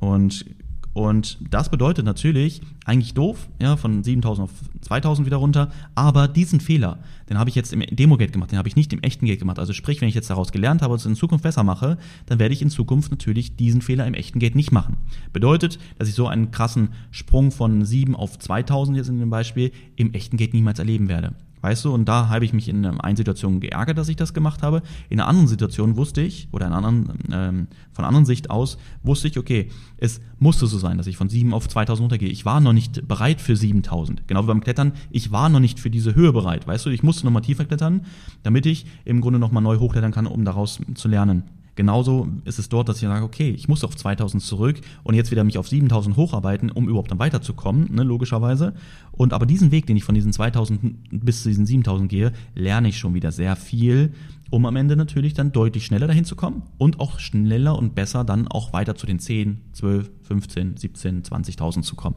Und 0.01 0.45
und 0.93 1.39
das 1.51 1.71
bedeutet 1.71 2.05
natürlich, 2.05 2.63
eigentlich 2.85 3.15
doof, 3.15 3.49
ja, 3.61 3.77
von 3.77 4.03
7000 4.03 4.45
auf 4.45 4.51
2000 4.81 5.25
wieder 5.25 5.37
runter, 5.37 5.71
aber 5.95 6.27
diesen 6.27 6.61
Fehler, 6.61 6.99
den 7.29 7.39
habe 7.39 7.49
ich 7.49 7.55
jetzt 7.55 7.73
im 7.73 7.81
Demo-Geld 7.81 8.33
gemacht, 8.33 8.51
den 8.51 8.59
habe 8.59 8.69
ich 8.69 8.75
nicht 8.75 8.93
im 8.93 9.01
echten 9.03 9.27
Geld 9.27 9.39
gemacht. 9.39 9.61
Also 9.61 9.73
sprich, 9.73 10.01
wenn 10.01 10.09
ich 10.09 10.17
jetzt 10.17 10.31
daraus 10.31 10.51
gelernt 10.51 10.83
habe 10.83 10.93
und 10.93 10.99
es 10.99 11.07
in 11.07 11.15
Zukunft 11.15 11.45
besser 11.45 11.63
mache, 11.63 11.97
dann 12.27 12.41
werde 12.41 12.55
ich 12.55 12.63
in 12.63 12.71
Zukunft 12.71 13.13
natürlich 13.13 13.57
diesen 13.57 13.83
Fehler 13.83 14.07
im 14.07 14.15
echten 14.15 14.41
Geld 14.41 14.57
nicht 14.57 14.73
machen. 14.73 14.97
Bedeutet, 15.33 15.79
dass 15.99 16.09
ich 16.09 16.15
so 16.15 16.27
einen 16.27 16.51
krassen 16.51 16.89
Sprung 17.13 17.53
von 17.53 17.85
7 17.85 18.17
auf 18.17 18.39
2000 18.39 18.97
jetzt 18.97 19.09
in 19.09 19.21
dem 19.21 19.31
Beispiel 19.31 19.71
im 19.95 20.13
echten 20.13 20.37
Geld 20.37 20.55
niemals 20.55 20.81
erleben 20.81 21.09
werde. 21.09 21.35
Weißt 21.63 21.85
du, 21.85 21.93
und 21.93 22.07
da 22.07 22.29
habe 22.29 22.45
ich 22.45 22.53
mich 22.53 22.69
in 22.69 22.87
einer 22.87 23.17
Situation 23.17 23.61
geärgert, 23.61 23.99
dass 23.99 24.09
ich 24.09 24.17
das 24.17 24.33
gemacht 24.33 24.63
habe. 24.63 24.83
In 25.09 25.21
einer 25.21 25.29
anderen 25.29 25.49
Situation 25.49 25.97
wusste 25.97 26.23
ich, 26.23 26.49
oder 26.53 26.67
in 26.67 26.73
einer 26.73 26.87
anderen, 26.87 27.19
ähm, 27.33 27.67
von 27.93 28.05
einer 28.05 28.09
anderen 28.09 28.27
Sicht 28.27 28.51
aus, 28.51 28.79
wusste 29.03 29.29
ich, 29.29 29.39
okay, 29.39 29.71
es 29.99 30.21
musste 30.39 30.67
so 30.67 30.79
sein, 30.79 30.97
dass 30.97 31.07
ich 31.07 31.17
von 31.17 31.29
7 31.29 31.53
auf 31.53 31.69
2000 31.69 32.05
runtergehe. 32.05 32.31
Ich 32.31 32.45
war 32.45 32.61
noch 32.61 32.73
nicht 32.73 33.07
bereit 33.07 33.41
für 33.41 33.57
7000. 33.57 34.27
Genau 34.27 34.45
wie 34.45 34.49
beim 34.49 34.63
Klettern, 34.63 34.93
ich 35.11 35.33
war 35.33 35.49
noch 35.49 35.61
nicht 35.61 35.81
für 35.81 35.91
diese 35.91 36.15
Höhe 36.15 36.33
bereit. 36.33 36.67
Weißt 36.67 36.87
du, 36.87 36.91
ich 36.91 37.03
musste 37.03 37.27
noch 37.27 37.33
mal 37.33 37.41
tiefer 37.41 37.65
klettern, 37.65 38.03
damit 38.43 38.65
ich 38.67 38.87
im 39.05 39.21
Grunde 39.21 39.39
noch 39.39 39.53
mal 39.53 39.61
neu 39.61 39.79
hochklettern 39.79 40.13
kann, 40.13 40.27
um 40.27 40.45
daraus 40.45 40.81
zu 40.95 41.09
lernen. 41.09 41.45
Genauso 41.81 42.29
ist 42.45 42.59
es 42.59 42.69
dort, 42.69 42.91
dass 42.91 42.97
ich 42.97 43.09
sage, 43.09 43.25
okay, 43.25 43.53
ich 43.53 43.67
muss 43.67 43.85
auf 43.85 43.97
2000 43.97 44.43
zurück 44.43 44.83
und 45.03 45.15
jetzt 45.15 45.31
wieder 45.31 45.45
mich 45.45 45.57
auf 45.57 45.67
7000 45.67 46.15
hocharbeiten, 46.15 46.71
um 46.71 46.87
überhaupt 46.87 47.11
dann 47.11 47.19
weiterzukommen, 47.19 47.95
ne, 47.95 48.03
logischerweise. 48.03 48.75
Und 49.13 49.33
aber 49.33 49.47
diesen 49.47 49.71
Weg, 49.71 49.87
den 49.87 49.97
ich 49.97 50.05
von 50.05 50.15
diesen 50.15 50.31
2000 50.31 51.09
bis 51.11 51.43
zu 51.43 51.49
diesen 51.49 51.65
7000 51.65 52.11
gehe, 52.11 52.33
lerne 52.55 52.89
ich 52.91 52.99
schon 52.99 53.15
wieder 53.15 53.33
sehr 53.33 53.57
viel, 53.57 54.13
um 54.51 54.67
am 54.67 54.77
Ende 54.77 54.95
natürlich 54.95 55.33
dann 55.33 55.53
deutlich 55.53 55.87
schneller 55.87 56.07
dahin 56.07 56.27
zu 56.27 56.37
kommen 56.37 56.65
und 56.77 57.01
auch 57.01 57.19
schneller 57.19 57.79
und 57.79 57.95
besser 57.95 58.25
dann 58.25 58.47
auch 58.47 58.75
weiter 58.75 58.95
zu 58.95 59.07
den 59.07 59.19
10, 59.19 59.63
12, 59.73 60.11
15, 60.25 60.77
17, 60.77 61.23
20.000 61.23 61.81
zu 61.81 61.97
kommen. 61.97 62.17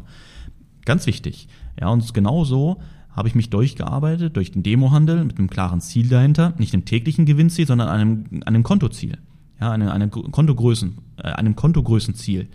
Ganz 0.83 1.07
wichtig. 1.07 1.47
Ja, 1.79 1.87
und 1.87 2.13
genauso 2.13 2.81
habe 3.11 3.29
ich 3.29 3.35
mich 3.35 3.49
durchgearbeitet 3.49 4.35
durch 4.35 4.51
den 4.51 4.61
Demohandel 4.61 5.23
mit 5.23 5.37
einem 5.37 5.49
klaren 5.49 5.79
Ziel 5.79 6.09
dahinter, 6.09 6.53
nicht 6.57 6.73
einem 6.73 6.83
täglichen 6.83 7.25
Gewinnziel, 7.25 7.65
sondern 7.65 7.87
einem, 7.87 8.25
einem 8.43 8.63
Kontoziel 8.63 9.19
ja, 9.59 9.71
eine, 9.71 9.91
eine 9.91 10.09
Kontogrößen, 10.09 10.97
äh, 11.17 11.23
einem 11.23 11.55
Kontogrößenziel. 11.55 12.47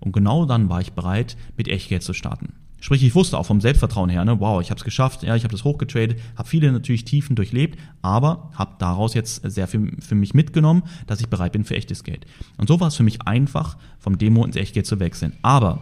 Und 0.00 0.12
genau 0.12 0.46
dann 0.46 0.68
war 0.68 0.80
ich 0.80 0.92
bereit, 0.92 1.36
mit 1.56 1.68
Echtgeld 1.68 2.02
zu 2.02 2.12
starten. 2.12 2.54
Sprich, 2.80 3.04
ich 3.04 3.14
wusste 3.14 3.38
auch 3.38 3.46
vom 3.46 3.60
Selbstvertrauen 3.60 4.10
her, 4.10 4.24
ne, 4.24 4.40
wow, 4.40 4.60
ich 4.60 4.70
habe 4.70 4.78
es 4.78 4.84
geschafft, 4.84 5.22
ja, 5.22 5.36
ich 5.36 5.44
habe 5.44 5.52
das 5.52 5.62
hochgetradet, 5.62 6.18
habe 6.36 6.48
viele 6.48 6.72
natürlich 6.72 7.04
Tiefen 7.04 7.36
durchlebt, 7.36 7.78
aber 8.02 8.50
habe 8.54 8.74
daraus 8.80 9.14
jetzt 9.14 9.48
sehr 9.48 9.68
viel 9.68 9.96
für 10.00 10.16
mich 10.16 10.34
mitgenommen, 10.34 10.82
dass 11.06 11.20
ich 11.20 11.28
bereit 11.28 11.52
bin 11.52 11.62
für 11.62 11.76
echtes 11.76 12.02
Geld. 12.02 12.26
Und 12.56 12.66
so 12.66 12.80
war 12.80 12.88
es 12.88 12.96
für 12.96 13.04
mich 13.04 13.22
einfach, 13.22 13.76
vom 14.00 14.18
Demo 14.18 14.44
ins 14.44 14.56
Echtgeld 14.56 14.86
zu 14.86 14.98
wechseln. 14.98 15.34
Aber 15.42 15.80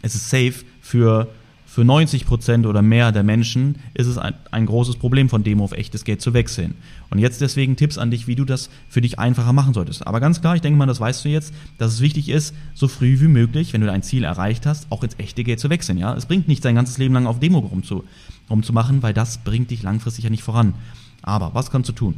es 0.00 0.14
ist 0.14 0.30
safe 0.30 0.64
für 0.80 1.28
für 1.74 1.84
90 1.84 2.24
Prozent 2.24 2.66
oder 2.66 2.82
mehr 2.82 3.10
der 3.10 3.24
Menschen 3.24 3.80
ist 3.94 4.06
es 4.06 4.16
ein, 4.16 4.34
ein, 4.52 4.64
großes 4.64 4.94
Problem, 4.94 5.28
von 5.28 5.42
Demo 5.42 5.64
auf 5.64 5.72
echtes 5.72 6.04
Geld 6.04 6.22
zu 6.22 6.32
wechseln. 6.32 6.76
Und 7.10 7.18
jetzt 7.18 7.40
deswegen 7.40 7.74
Tipps 7.74 7.98
an 7.98 8.12
dich, 8.12 8.28
wie 8.28 8.36
du 8.36 8.44
das 8.44 8.70
für 8.88 9.00
dich 9.00 9.18
einfacher 9.18 9.52
machen 9.52 9.74
solltest. 9.74 10.06
Aber 10.06 10.20
ganz 10.20 10.40
klar, 10.40 10.54
ich 10.54 10.62
denke 10.62 10.78
mal, 10.78 10.86
das 10.86 11.00
weißt 11.00 11.24
du 11.24 11.30
jetzt, 11.30 11.52
dass 11.78 11.94
es 11.94 12.00
wichtig 12.00 12.28
ist, 12.28 12.54
so 12.74 12.86
früh 12.86 13.18
wie 13.18 13.26
möglich, 13.26 13.72
wenn 13.72 13.80
du 13.80 13.88
dein 13.88 14.04
Ziel 14.04 14.22
erreicht 14.22 14.66
hast, 14.66 14.86
auch 14.90 15.02
ins 15.02 15.18
echte 15.18 15.42
Geld 15.42 15.58
zu 15.58 15.68
wechseln. 15.68 15.98
Ja, 15.98 16.14
es 16.14 16.26
bringt 16.26 16.46
nicht 16.46 16.64
dein 16.64 16.76
ganzes 16.76 16.98
Leben 16.98 17.12
lang 17.12 17.26
auf 17.26 17.40
Demo 17.40 17.58
rumzu, 17.58 18.04
rumzumachen, 18.48 19.02
weil 19.02 19.12
das 19.12 19.38
bringt 19.38 19.72
dich 19.72 19.82
langfristig 19.82 20.22
ja 20.22 20.30
nicht 20.30 20.44
voran. 20.44 20.74
Aber 21.22 21.54
was 21.54 21.72
kannst 21.72 21.88
du 21.88 21.92
tun? 21.92 22.14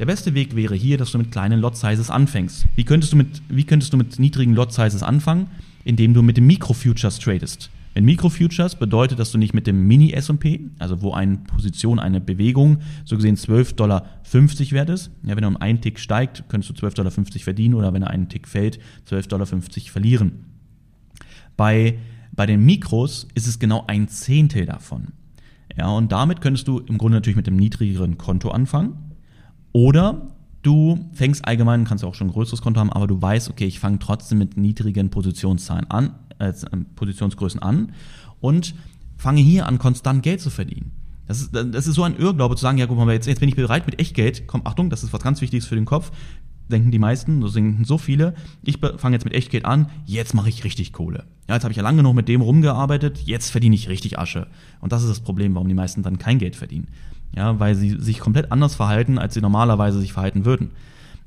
Der 0.00 0.06
beste 0.06 0.34
Weg 0.34 0.56
wäre 0.56 0.74
hier, 0.74 0.98
dass 0.98 1.12
du 1.12 1.18
mit 1.18 1.30
kleinen 1.30 1.60
Lot 1.60 1.76
Sizes 1.76 2.10
anfängst. 2.10 2.66
Wie 2.74 2.84
könntest 2.84 3.12
du 3.12 3.16
mit, 3.16 3.42
wie 3.48 3.64
könntest 3.64 3.92
du 3.92 3.96
mit 3.96 4.18
niedrigen 4.18 4.54
Lot 4.54 4.72
Sizes 4.72 5.04
anfangen? 5.04 5.46
Indem 5.84 6.14
du 6.14 6.22
mit 6.22 6.36
dem 6.36 6.48
Micro 6.48 6.72
Futures 6.72 7.20
tradest. 7.20 7.70
In 7.98 8.04
Mikrofutures 8.04 8.76
bedeutet, 8.76 9.18
dass 9.18 9.32
du 9.32 9.38
nicht 9.38 9.54
mit 9.54 9.66
dem 9.66 9.88
Mini-S&P, 9.88 10.70
also 10.78 11.02
wo 11.02 11.14
eine 11.14 11.38
Position, 11.38 11.98
eine 11.98 12.20
Bewegung, 12.20 12.78
so 13.04 13.16
gesehen 13.16 13.34
12,50 13.34 13.74
Dollar 13.74 14.06
wert 14.70 14.88
ist. 14.88 15.10
Ja, 15.24 15.34
wenn 15.34 15.42
er 15.42 15.48
um 15.48 15.56
einen 15.56 15.80
Tick 15.80 15.98
steigt, 15.98 16.44
könntest 16.48 16.80
du 16.80 16.86
12,50 16.86 16.94
Dollar 16.94 17.10
verdienen 17.10 17.74
oder 17.74 17.92
wenn 17.92 18.02
er 18.02 18.10
einen 18.10 18.28
Tick 18.28 18.46
fällt, 18.46 18.78
12,50 19.08 19.28
Dollar 19.28 19.46
verlieren. 19.46 20.44
Bei, 21.56 21.98
bei 22.30 22.46
den 22.46 22.64
Mikros 22.64 23.26
ist 23.34 23.48
es 23.48 23.58
genau 23.58 23.82
ein 23.88 24.06
Zehntel 24.06 24.64
davon. 24.64 25.08
Ja, 25.76 25.88
und 25.88 26.12
damit 26.12 26.40
könntest 26.40 26.68
du 26.68 26.78
im 26.78 26.98
Grunde 26.98 27.16
natürlich 27.16 27.36
mit 27.36 27.48
dem 27.48 27.56
niedrigeren 27.56 28.16
Konto 28.16 28.50
anfangen 28.50 28.92
Oder 29.72 30.28
du 30.62 31.10
fängst 31.14 31.44
allgemein, 31.48 31.84
kannst 31.84 32.04
ja 32.04 32.08
auch 32.08 32.14
schon 32.14 32.28
ein 32.28 32.32
größeres 32.32 32.62
Konto 32.62 32.78
haben, 32.78 32.92
aber 32.92 33.08
du 33.08 33.20
weißt, 33.20 33.50
okay, 33.50 33.66
ich 33.66 33.80
fange 33.80 33.98
trotzdem 33.98 34.38
mit 34.38 34.56
niedrigen 34.56 35.10
Positionszahlen 35.10 35.90
an, 35.90 36.14
äh, 36.38 36.52
Positionsgrößen 36.96 37.62
an 37.62 37.92
und 38.40 38.74
fange 39.16 39.40
hier 39.40 39.66
an, 39.66 39.78
konstant 39.78 40.22
Geld 40.22 40.40
zu 40.40 40.50
verdienen. 40.50 40.92
Das 41.26 41.42
ist, 41.42 41.54
das 41.54 41.86
ist 41.86 41.94
so 41.94 42.02
ein 42.04 42.16
Irrglaube 42.16 42.56
zu 42.56 42.62
sagen, 42.62 42.78
ja, 42.78 42.86
guck 42.86 42.96
mal, 42.96 43.12
jetzt, 43.12 43.26
jetzt 43.26 43.40
bin 43.40 43.50
ich 43.50 43.56
bereit 43.56 43.84
mit 43.84 44.00
Echtgeld. 44.00 44.46
Komm, 44.46 44.62
Achtung, 44.64 44.88
das 44.88 45.04
ist 45.04 45.12
was 45.12 45.22
ganz 45.22 45.42
Wichtiges 45.42 45.66
für 45.66 45.74
den 45.74 45.84
Kopf. 45.84 46.10
Denken 46.70 46.90
die 46.90 46.98
meisten, 46.98 47.42
so 47.42 47.48
denken 47.48 47.84
so 47.84 47.98
viele. 47.98 48.34
Ich 48.62 48.78
fange 48.78 49.16
jetzt 49.16 49.24
mit 49.24 49.34
Echtgeld 49.34 49.64
an, 49.64 49.90
jetzt 50.06 50.34
mache 50.34 50.48
ich 50.48 50.64
richtig 50.64 50.92
Kohle. 50.92 51.24
Ja, 51.48 51.54
jetzt 51.54 51.64
habe 51.64 51.72
ich 51.72 51.76
ja 51.76 51.82
lange 51.82 51.98
genug 51.98 52.14
mit 52.14 52.28
dem 52.28 52.40
rumgearbeitet, 52.40 53.20
jetzt 53.24 53.50
verdiene 53.50 53.74
ich 53.74 53.88
richtig 53.88 54.18
Asche. 54.18 54.46
Und 54.80 54.92
das 54.92 55.02
ist 55.02 55.08
das 55.08 55.20
Problem, 55.20 55.54
warum 55.54 55.68
die 55.68 55.74
meisten 55.74 56.02
dann 56.02 56.18
kein 56.18 56.38
Geld 56.38 56.56
verdienen. 56.56 56.88
Ja, 57.34 57.60
weil 57.60 57.74
sie 57.74 58.00
sich 58.00 58.20
komplett 58.20 58.50
anders 58.50 58.74
verhalten, 58.74 59.18
als 59.18 59.34
sie 59.34 59.40
normalerweise 59.40 60.00
sich 60.00 60.14
verhalten 60.14 60.44
würden. 60.46 60.70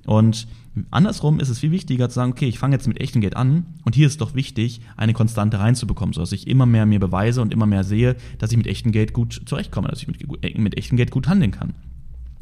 Und 0.06 0.48
andersrum 0.90 1.40
ist 1.40 1.50
es 1.50 1.60
viel 1.60 1.72
wichtiger 1.72 2.08
zu 2.10 2.16
sagen, 2.16 2.32
okay, 2.32 2.48
ich 2.48 2.60
fange 2.60 2.76
jetzt 2.76 2.88
mit 2.88 3.00
echtem 3.02 3.22
Geld 3.22 3.36
an 3.36 3.66
und 3.84 3.96
hier 3.96 4.08
ist 4.08 4.22
doch 4.22 4.36
wichtig, 4.36 4.82
eine 4.96 5.14
Konstante 5.14 5.60
reinzubekommen, 5.60 6.14
sodass 6.14 6.32
ich 6.32 6.48
immer 6.48 6.66
mehr 6.66 6.86
mir 6.86 7.00
beweise 7.00 7.42
und 7.42 7.52
immer 7.52 7.66
mehr 7.66 7.84
sehe, 7.84 8.16
dass 8.38 8.52
ich 8.52 8.58
mit 8.58 8.68
echtem 8.68 8.92
Geld 8.92 9.14
gut 9.14 9.42
zurechtkomme, 9.46 9.90
dass 9.90 10.02
ich 10.02 10.08
mit, 10.08 10.44
äh, 10.44 10.58
mit 10.60 10.78
echtem 10.78 10.98
Geld 10.98 11.12
gut 11.12 11.28
handeln 11.28 11.52
kann. 11.52 11.74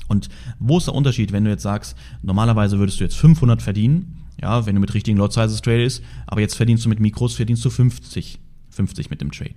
Und 0.08 0.30
wo 0.60 0.78
ist 0.78 0.88
der 0.88 0.96
Unterschied, 0.96 1.32
wenn 1.32 1.44
du 1.44 1.50
jetzt 1.50 1.64
sagst, 1.64 1.98
normalerweise 2.22 2.80
würdest 2.80 3.00
du 3.00 3.04
jetzt 3.04 3.18
500 3.18 3.62
verdienen, 3.62 4.26
ja, 4.42 4.66
wenn 4.66 4.76
du 4.76 4.82
mit 4.82 4.94
richtigen 4.94 5.18
Lot 5.18 5.34
Sizes 5.34 5.62
tradest, 5.62 6.04
aber 6.28 6.42
jetzt 6.42 6.56
verdienst 6.56 6.86
du 6.86 6.90
mit 6.90 7.00
Mikros, 7.00 7.36
verdienst 7.36 7.64
du 7.66 7.70
50, 7.70 8.40
50 8.70 9.10
mit 9.10 9.22
dem 9.22 9.32
Trade. 9.32 9.56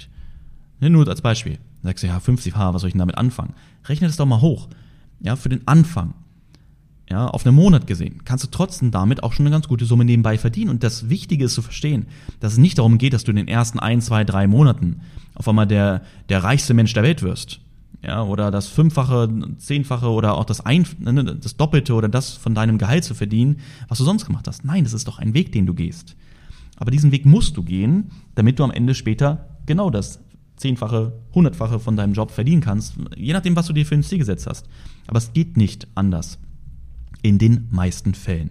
Nur 0.80 1.06
als 1.08 1.20
Beispiel. 1.20 1.58
Sagst 1.82 2.02
du, 2.02 2.08
ja, 2.08 2.18
50, 2.18 2.56
ha, 2.56 2.74
was 2.74 2.80
soll 2.82 2.88
ich 2.88 2.92
denn 2.92 2.98
damit 2.98 3.16
anfangen? 3.18 3.54
Rechne 3.84 4.08
das 4.08 4.16
doch 4.16 4.26
mal 4.26 4.40
hoch. 4.40 4.68
Ja, 5.20 5.36
für 5.36 5.48
den 5.48 5.66
Anfang 5.66 6.14
ja, 7.12 7.26
auf 7.26 7.44
einen 7.44 7.54
Monat 7.54 7.86
gesehen, 7.86 8.22
kannst 8.24 8.42
du 8.42 8.48
trotzdem 8.50 8.90
damit 8.90 9.22
auch 9.22 9.34
schon 9.34 9.44
eine 9.44 9.52
ganz 9.54 9.68
gute 9.68 9.84
Summe 9.84 10.06
nebenbei 10.06 10.38
verdienen. 10.38 10.70
Und 10.70 10.82
das 10.82 11.10
Wichtige 11.10 11.44
ist 11.44 11.52
zu 11.52 11.60
verstehen, 11.60 12.06
dass 12.40 12.52
es 12.52 12.58
nicht 12.58 12.78
darum 12.78 12.96
geht, 12.96 13.12
dass 13.12 13.22
du 13.22 13.32
in 13.32 13.36
den 13.36 13.48
ersten 13.48 13.78
ein, 13.78 14.00
zwei, 14.00 14.24
drei 14.24 14.46
Monaten 14.46 15.02
auf 15.34 15.46
einmal 15.46 15.66
der, 15.66 16.00
der 16.30 16.42
reichste 16.42 16.72
Mensch 16.72 16.94
der 16.94 17.02
Welt 17.02 17.22
wirst. 17.22 17.60
Ja, 18.02 18.22
oder 18.22 18.50
das 18.50 18.66
Fünffache, 18.66 19.28
Zehnfache 19.58 20.08
oder 20.08 20.38
auch 20.38 20.46
das, 20.46 20.64
ein, 20.64 20.86
ne, 21.00 21.22
das 21.22 21.58
Doppelte 21.58 21.92
oder 21.92 22.08
das 22.08 22.32
von 22.32 22.54
deinem 22.54 22.78
Gehalt 22.78 23.04
zu 23.04 23.14
verdienen, 23.14 23.58
was 23.88 23.98
du 23.98 24.04
sonst 24.04 24.24
gemacht 24.24 24.48
hast. 24.48 24.64
Nein, 24.64 24.84
das 24.84 24.94
ist 24.94 25.06
doch 25.06 25.18
ein 25.18 25.34
Weg, 25.34 25.52
den 25.52 25.66
du 25.66 25.74
gehst. 25.74 26.16
Aber 26.78 26.90
diesen 26.90 27.12
Weg 27.12 27.26
musst 27.26 27.58
du 27.58 27.62
gehen, 27.62 28.10
damit 28.34 28.58
du 28.58 28.64
am 28.64 28.70
Ende 28.70 28.94
später 28.94 29.50
genau 29.66 29.90
das 29.90 30.18
Zehnfache, 30.56 31.12
Hundertfache 31.34 31.78
von 31.78 31.94
deinem 31.94 32.14
Job 32.14 32.30
verdienen 32.30 32.62
kannst, 32.62 32.94
je 33.16 33.34
nachdem, 33.34 33.54
was 33.54 33.66
du 33.66 33.74
dir 33.74 33.84
für 33.84 33.96
ein 33.96 34.02
Ziel 34.02 34.18
gesetzt 34.18 34.46
hast. 34.46 34.66
Aber 35.06 35.18
es 35.18 35.34
geht 35.34 35.58
nicht 35.58 35.86
anders 35.94 36.38
in 37.22 37.38
den 37.38 37.68
meisten 37.70 38.14
Fällen. 38.14 38.50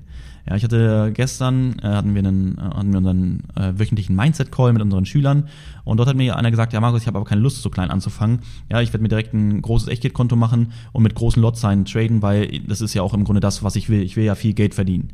Ja, 0.50 0.56
ich 0.56 0.64
hatte 0.64 1.12
gestern 1.14 1.78
äh, 1.80 1.88
hatten 1.88 2.16
wir 2.16 2.20
einen 2.20 2.58
äh, 2.58 2.62
hatten 2.62 2.92
wir 2.92 2.98
unseren 2.98 3.44
äh, 3.56 3.74
wöchentlichen 3.78 4.16
Mindset 4.16 4.52
Call 4.52 4.74
mit 4.74 4.82
unseren 4.82 5.06
Schülern 5.06 5.48
und 5.84 5.98
dort 5.98 6.10
hat 6.10 6.16
mir 6.16 6.36
einer 6.36 6.50
gesagt, 6.50 6.74
ja 6.74 6.80
Markus, 6.80 7.02
ich 7.02 7.08
habe 7.08 7.18
aber 7.18 7.26
keine 7.28 7.42
Lust 7.42 7.62
so 7.62 7.70
klein 7.70 7.92
anzufangen. 7.92 8.40
Ja, 8.70 8.82
ich 8.82 8.92
werde 8.92 9.04
mir 9.04 9.10
direkt 9.10 9.34
ein 9.34 9.62
großes 9.62 9.88
Echtgeldkonto 9.88 10.36
machen 10.36 10.74
und 10.94 11.04
mit 11.04 11.14
großen 11.14 11.42
Lotzahlen 11.42 11.86
traden, 11.86 12.22
weil 12.24 12.60
das 12.68 12.82
ist 12.82 12.94
ja 12.96 13.04
auch 13.04 13.14
im 13.14 13.24
Grunde 13.24 13.40
das, 13.40 13.64
was 13.64 13.76
ich 13.76 13.90
will. 13.90 14.02
Ich 14.02 14.16
will 14.16 14.24
ja 14.24 14.34
viel 14.34 14.54
Geld 14.54 14.74
verdienen. 14.74 15.14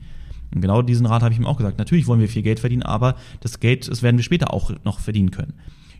Und 0.53 0.61
genau 0.61 0.81
diesen 0.81 1.05
Rat 1.05 1.23
habe 1.23 1.33
ich 1.33 1.39
ihm 1.39 1.45
auch 1.45 1.57
gesagt. 1.57 1.77
Natürlich 1.77 2.07
wollen 2.07 2.21
wir 2.21 2.29
viel 2.29 2.41
Geld 2.41 2.61
verdienen, 2.61 2.83
aber 2.83 3.15
das 3.41 3.59
Geld, 3.59 3.89
das 3.89 4.01
werden 4.01 4.17
wir 4.17 4.23
später 4.23 4.53
auch 4.53 4.71
noch 4.85 4.99
verdienen 4.99 5.31
können. 5.31 5.53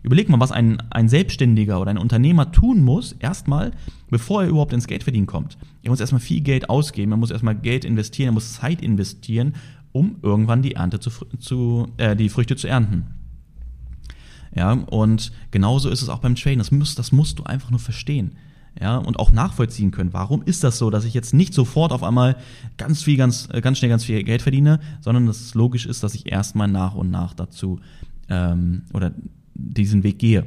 Überleg 0.04 0.30
mal, 0.30 0.39
was 0.39 0.51
ein, 0.51 0.82
ein 0.89 1.10
Selbstständiger 1.10 1.82
oder 1.82 1.92
ein 1.92 1.98
Unternehmer 1.98 2.51
tun 2.51 2.84
muss, 2.84 3.13
erstmal, 3.13 3.72
bevor 4.10 4.44
er 4.44 4.50
überhaupt 4.50 4.74
ins 4.74 4.88
Geldverdienen 4.88 5.27
kommt. 5.27 5.58
Er 5.84 5.89
muss 5.89 6.00
erstmal 6.00 6.22
viel 6.22 6.42
Geld 6.42 6.70
ausgeben, 6.70 7.12
er 7.12 7.18
muss 7.18 7.32
erstmal 7.32 7.56
Geld 7.56 7.84
investieren, 7.86 8.30
er 8.30 8.34
muss 8.34 8.54
Zeit 8.54 8.82
investieren, 8.82 9.54
um 9.92 10.18
irgendwann 10.22 10.62
die 10.62 10.75
Ernte 10.75 11.00
zu, 11.00 11.10
zu 11.39 11.88
äh, 11.98 12.16
die 12.16 12.30
Früchte 12.30 12.56
zu 12.56 12.68
ernten. 12.68 13.08
Ja, 14.56 14.74
und 14.74 15.32
genauso 15.51 15.89
ist 15.89 16.01
es 16.01 16.10
auch 16.10 16.19
beim 16.19 16.36
Traden. 16.36 16.60
Das 16.60 16.72
musst, 16.72 16.98
das 16.98 17.12
musst 17.12 17.39
du 17.39 17.43
einfach 17.43 17.69
nur 17.69 17.80
verstehen. 17.80 18.36
Ja, 18.80 18.98
und 18.98 19.17
auch 19.17 19.32
nachvollziehen 19.32 19.89
können. 19.89 20.13
Warum 20.13 20.43
ist 20.43 20.63
das 20.63 20.78
so, 20.78 20.91
dass 20.91 21.04
ich 21.04 21.15
jetzt 21.15 21.34
nicht 21.34 21.54
sofort 21.54 21.91
auf 21.91 22.04
einmal 22.04 22.38
ganz 22.78 23.02
viel, 23.02 23.17
ganz, 23.17 23.50
äh, 23.52 23.62
ganz 23.62 23.80
schnell 23.80 23.89
ganz 23.89 24.04
viel 24.04 24.24
Geld 24.24 24.43
verdiene, 24.43 24.80
sondern 25.02 25.26
dass 25.26 25.41
es 25.41 25.56
logisch 25.56 25.88
ist, 25.88 26.04
dass 26.04 26.13
ich 26.13 26.32
erstmal 26.32 26.67
nach 26.67 26.93
und 26.93 27.10
nach 27.10 27.34
dazu 27.34 27.80
ähm, 28.30 28.84
oder 28.93 29.13
diesen 29.58 30.04
Weg 30.04 30.20
gehe. 30.20 30.46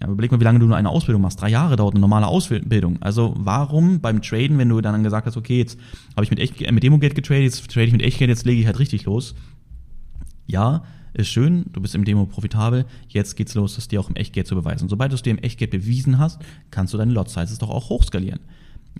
Ja, 0.00 0.08
überleg 0.08 0.30
mal, 0.30 0.38
wie 0.38 0.44
lange 0.44 0.60
du 0.60 0.66
nur 0.66 0.76
eine 0.76 0.90
Ausbildung 0.90 1.22
machst. 1.22 1.40
Drei 1.40 1.48
Jahre 1.50 1.76
dauert 1.76 1.94
eine 1.94 2.00
normale 2.00 2.26
Ausbildung. 2.26 3.02
Also 3.02 3.34
warum 3.36 4.00
beim 4.00 4.22
Traden, 4.22 4.56
wenn 4.58 4.68
du 4.68 4.80
dann 4.80 5.02
gesagt 5.02 5.26
hast, 5.26 5.36
okay, 5.36 5.58
jetzt 5.58 5.78
habe 6.14 6.24
ich 6.24 6.30
mit, 6.30 6.38
echt, 6.38 6.60
mit 6.70 6.82
Demo-Geld 6.82 7.14
getradet, 7.14 7.44
jetzt 7.44 7.68
trade 7.68 7.86
ich 7.86 7.92
mit 7.92 8.02
Echtgeld, 8.02 8.30
jetzt 8.30 8.46
lege 8.46 8.60
ich 8.60 8.66
halt 8.66 8.78
richtig 8.78 9.04
los. 9.04 9.34
Ja, 10.46 10.84
ist 11.14 11.28
schön, 11.28 11.66
du 11.72 11.80
bist 11.80 11.96
im 11.96 12.04
Demo 12.04 12.26
profitabel, 12.26 12.86
jetzt 13.08 13.36
geht's 13.36 13.54
los, 13.54 13.74
das 13.74 13.88
dir 13.88 14.00
auch 14.00 14.08
im 14.08 14.16
Echtgeld 14.16 14.46
zu 14.46 14.54
beweisen. 14.54 14.88
Sobald 14.88 15.10
du 15.10 15.16
es 15.16 15.22
dir 15.22 15.30
im 15.30 15.38
Echtgeld 15.38 15.72
bewiesen 15.72 16.18
hast, 16.18 16.40
kannst 16.70 16.94
du 16.94 16.98
deine 16.98 17.12
Lot-Sizes 17.12 17.58
doch 17.58 17.70
auch 17.70 17.88
hochskalieren. 17.90 18.40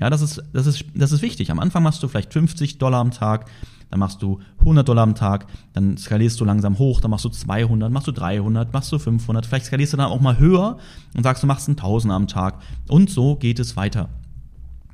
Ja, 0.00 0.10
das 0.10 0.22
ist, 0.22 0.42
das 0.52 0.66
ist, 0.66 0.84
das 0.94 1.12
ist 1.12 1.22
wichtig. 1.22 1.50
Am 1.50 1.58
Anfang 1.58 1.82
machst 1.82 2.02
du 2.02 2.08
vielleicht 2.08 2.32
50 2.32 2.78
Dollar 2.78 3.00
am 3.00 3.10
Tag, 3.10 3.46
dann 3.90 4.00
machst 4.00 4.22
du 4.22 4.40
100 4.60 4.86
Dollar 4.86 5.02
am 5.02 5.14
Tag, 5.14 5.46
dann 5.72 5.96
skalierst 5.96 6.38
du 6.40 6.44
langsam 6.44 6.78
hoch, 6.78 7.00
dann 7.00 7.10
machst 7.10 7.24
du 7.24 7.30
200, 7.30 7.90
machst 7.90 8.06
du 8.06 8.12
300, 8.12 8.72
machst 8.72 8.92
du 8.92 8.98
500, 8.98 9.46
vielleicht 9.46 9.66
skalierst 9.66 9.94
du 9.94 9.96
dann 9.96 10.06
auch 10.06 10.20
mal 10.20 10.38
höher 10.38 10.78
und 11.16 11.22
sagst, 11.22 11.42
du 11.42 11.46
machst 11.46 11.68
einen 11.68 11.76
Tausender 11.76 12.14
am 12.14 12.26
Tag. 12.28 12.60
Und 12.88 13.10
so 13.10 13.36
geht 13.36 13.58
es 13.58 13.76
weiter. 13.76 14.08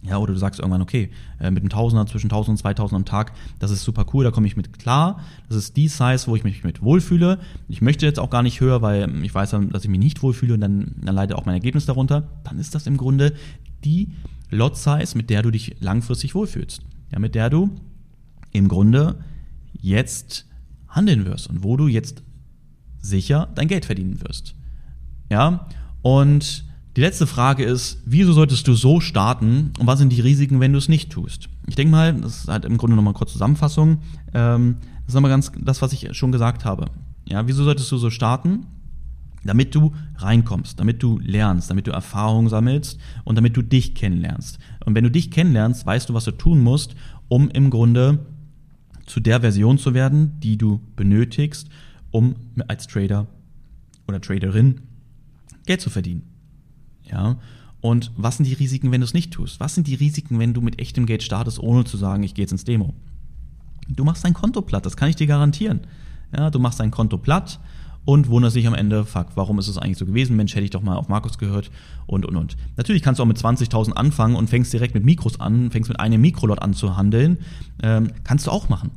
Ja, 0.07 0.19
oder 0.19 0.35
du 0.35 0.39
sagst 0.39 0.61
irgendwann, 0.61 0.83
okay, 0.83 1.11
äh, 1.41 1.51
mit 1.51 1.63
einem 1.63 1.71
Tausender 1.71 2.07
zwischen 2.07 2.27
1000 2.27 2.51
und 2.51 2.59
2000 2.59 2.97
am 2.97 3.05
Tag, 3.07 3.33
das 3.59 3.71
ist 3.71 3.85
super 3.85 4.05
cool, 4.13 4.23
da 4.23 4.31
komme 4.31 4.47
ich 4.47 4.55
mit 4.55 4.79
klar. 4.79 5.21
Das 5.49 5.57
ist 5.57 5.79
die 5.79 5.89
Size, 5.89 6.27
wo 6.27 6.37
ich 6.37 6.45
mich 6.45 6.63
mit 6.63 6.83
wohlfühle. 6.83 7.39
Ich 7.69 7.81
möchte 7.81 8.05
jetzt 8.05 8.21
auch 8.21 8.29
gar 8.29 8.43
nicht 8.43 8.61
höher, 8.61 8.83
weil 8.83 9.25
ich 9.25 9.35
weiß, 9.35 9.57
dass 9.71 9.85
ich 9.85 9.89
mich 9.89 9.99
nicht 9.99 10.23
wohlfühle 10.23 10.55
und 10.55 10.61
dann, 10.61 10.95
dann 11.03 11.15
leidet 11.15 11.37
auch 11.37 11.47
mein 11.47 11.55
Ergebnis 11.55 11.87
darunter. 11.87 12.29
Dann 12.45 12.59
ist 12.59 12.75
das 12.75 12.87
im 12.87 12.99
Grunde 12.99 13.33
die 13.83 14.09
Lot 14.55 14.77
Size, 14.77 15.17
mit 15.17 15.31
der 15.31 15.43
du 15.43 15.51
dich 15.51 15.77
langfristig 15.81 16.35
wohlfühlst. 16.35 16.83
Ja, 17.13 17.19
mit 17.19 17.35
der 17.35 17.51
du 17.51 17.71
im 18.53 18.69
Grunde 18.69 19.19
jetzt 19.73 20.47
handeln 20.89 21.25
wirst 21.27 21.49
und 21.49 21.63
wo 21.63 21.77
du 21.77 21.89
jetzt 21.89 22.23
sicher 22.99 23.49
dein 23.55 23.69
Geld 23.69 23.85
verdienen 23.85 24.21
wirst. 24.23 24.55
Ja, 25.31 25.69
und 26.03 26.65
die 26.97 27.01
letzte 27.01 27.27
Frage 27.27 27.65
ist, 27.65 28.03
wieso 28.07 28.33
solltest 28.33 28.69
du 28.69 28.75
so 28.75 29.01
starten 29.01 29.73
und 29.79 29.87
was 29.87 29.99
sind 29.99 30.11
die 30.11 30.21
Risiken, 30.21 30.61
wenn 30.61 30.73
du 30.73 30.79
es 30.79 30.89
nicht 30.89 31.11
tust? 31.11 31.49
Ich 31.67 31.75
denke 31.75 31.91
mal, 31.91 32.15
das 32.15 32.39
ist 32.39 32.49
halt 32.49 32.65
im 32.65 32.79
Grunde 32.79 32.95
nochmal 32.95 33.15
kurz 33.15 33.33
Zusammenfassung. 33.33 33.99
Ähm, 34.33 34.77
das 35.01 35.09
ist 35.09 35.15
nochmal 35.15 35.31
ganz 35.31 35.51
das, 35.59 35.83
was 35.83 35.93
ich 35.93 36.17
schon 36.17 36.31
gesagt 36.31 36.65
habe. 36.65 36.87
Ja, 37.27 37.47
wieso 37.49 37.65
solltest 37.65 37.91
du 37.91 37.97
so 37.97 38.11
starten? 38.11 38.67
Damit 39.45 39.75
du 39.75 39.93
reinkommst, 40.17 40.81
damit 40.81 41.03
du 41.03 41.19
lernst, 41.19 41.71
damit 41.71 41.87
du 41.87 41.91
Erfahrung 41.91 42.49
sammelst 42.49 42.99
und 43.25 43.37
damit 43.37 43.57
du 43.57 43.63
dich 43.63 43.95
kennenlernst. 43.95 44.59
Und 44.85 44.95
wenn 44.95 45.05
du 45.05 45.11
dich 45.11 45.31
kennenlernst, 45.31 45.85
weißt 45.85 46.09
du, 46.09 46.15
was 46.15 46.25
du 46.25 46.33
tun 46.33 46.61
musst, 46.61 46.95
um 47.29 47.51
im 47.51 47.71
Grunde 47.71 48.27
zu 49.07 49.21
der 49.21 49.41
Version 49.41 49.79
zu 49.79 49.93
werden, 49.95 50.41
die 50.41 50.57
du 50.57 50.81
benötigst, 50.97 51.69
um 52.11 52.37
als 52.69 52.87
Trader 52.87 53.27
oder 54.09 54.21
Traderin 54.21 54.81
Geld 55.67 55.81
zu 55.81 55.91
verdienen. 55.91 56.23
Ja. 57.03 57.37
Und 57.81 58.13
was 58.17 58.39
sind 58.39 58.47
die 58.47 58.55
Risiken, 58.55 58.93
wenn 58.93 59.01
du 59.01 59.05
es 59.05 59.15
nicht 59.15 59.33
tust? 59.33 59.61
Was 59.61 59.75
sind 59.75 59.87
die 59.87 59.95
Risiken, 59.95 60.39
wenn 60.39 60.55
du 60.55 60.63
mit 60.63 60.79
echtem 60.79 61.05
Geld 61.05 61.23
startest, 61.23 61.59
ohne 61.59 61.85
zu 61.85 61.97
sagen, 61.97 62.23
ich 62.23 62.35
gehe 62.35 62.45
jetzt 62.45 62.53
ins 62.53 62.65
Demo? 62.65 62.95
Du 63.89 64.05
machst 64.05 64.25
dein 64.25 64.33
Konto 64.33 64.63
platt, 64.63 64.87
das 64.87 64.97
kann 64.97 65.11
ich 65.11 65.17
dir 65.17 65.27
garantieren. 65.27 65.81
Ja, 66.35 66.51
du 66.51 66.59
machst 66.59 66.81
dein 66.81 66.91
Konto 66.91 67.19
platt 67.19 67.61
und 68.05 68.29
wunderst 68.29 68.57
dich 68.57 68.67
am 68.67 68.75
Ende, 68.75 69.05
fuck, 69.05 69.29
warum 69.35 69.59
ist 69.59 69.69
es 69.69 69.79
eigentlich 69.79 69.99
so 69.99 70.07
gewesen? 70.07 70.37
Mensch, 70.37 70.55
hätte 70.55 70.65
ich 70.65 70.71
doch 70.71 70.83
mal 70.83 70.97
auf 70.97 71.09
Markus 71.09 71.39
gehört 71.39 71.71
und, 72.07 72.27
und, 72.27 72.37
und. 72.37 72.57
Natürlich 72.77 73.03
kannst 73.03 73.19
du 73.19 73.23
auch 73.23 73.29
mit 73.29 73.39
20.000 73.39 73.93
anfangen 73.93 74.37
und 74.37 74.51
fängst 74.51 74.73
direkt 74.73 74.95
mit 74.95 75.05
Mikros 75.05 75.41
an, 75.41 75.71
fängst 75.71 75.89
mit 75.89 76.01
einem 76.01 76.21
Mikrolot 76.21 76.61
an 76.61 76.75
zu 76.75 76.97
handeln. 76.97 77.39
Ähm, 77.83 78.11
kannst 78.25 78.47
du 78.47 78.51
auch 78.51 78.69
machen. 78.69 78.91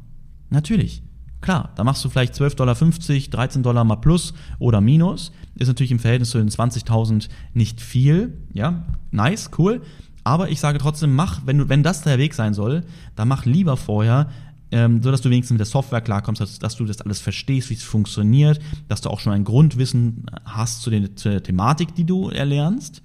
Natürlich. 0.50 1.04
Klar, 1.40 1.72
da 1.76 1.84
machst 1.84 2.04
du 2.04 2.10
vielleicht 2.10 2.34
12,50 2.34 2.56
Dollar, 2.56 2.76
13 2.76 3.64
Dollar 3.64 3.84
mal 3.84 3.98
plus 3.98 4.34
oder 4.60 4.82
minus. 4.82 5.32
Ist 5.56 5.68
natürlich 5.68 5.92
im 5.92 6.00
Verhältnis 6.00 6.32
zu 6.32 6.40
den 6.40 6.50
20.000 6.50 7.30
nicht 7.54 7.80
viel. 7.80 8.38
Ja, 8.54 8.86
nice, 9.12 9.52
cool. 9.58 9.82
Aber 10.24 10.50
ich 10.50 10.60
sage 10.60 10.78
trotzdem, 10.78 11.16
mach, 11.16 11.42
wenn, 11.46 11.60
du, 11.60 11.70
wenn 11.70 11.84
das 11.84 12.02
der 12.02 12.18
Weg 12.18 12.34
sein 12.34 12.54
soll, 12.54 12.84
dann 13.16 13.30
mach 13.30 13.46
lieber 13.46 13.78
vorher 13.78 14.30
ähm, 14.72 15.02
so 15.02 15.12
dass 15.12 15.22
du 15.22 15.30
wenigstens 15.30 15.54
mit 15.54 15.60
der 15.60 15.66
Software 15.66 16.02
klarkommst, 16.02 16.42
dass, 16.42 16.60
dass 16.60 16.76
du 16.76 16.86
das 16.86 17.02
alles 17.02 17.20
verstehst, 17.20 17.70
wie 17.70 17.76
es 17.76 17.84
funktioniert, 17.84 18.60
dass 18.88 19.02
du 19.02 19.10
auch 19.10 19.20
schon 19.20 19.34
ein 19.34 19.44
Grundwissen 19.44 20.26
hast 20.46 20.82
zu, 20.82 20.90
den, 20.90 21.16
zu 21.16 21.30
der 21.30 21.44
Thematik, 21.44 21.96
die 21.96 22.06
du 22.06 22.30
erlernst 22.30 23.02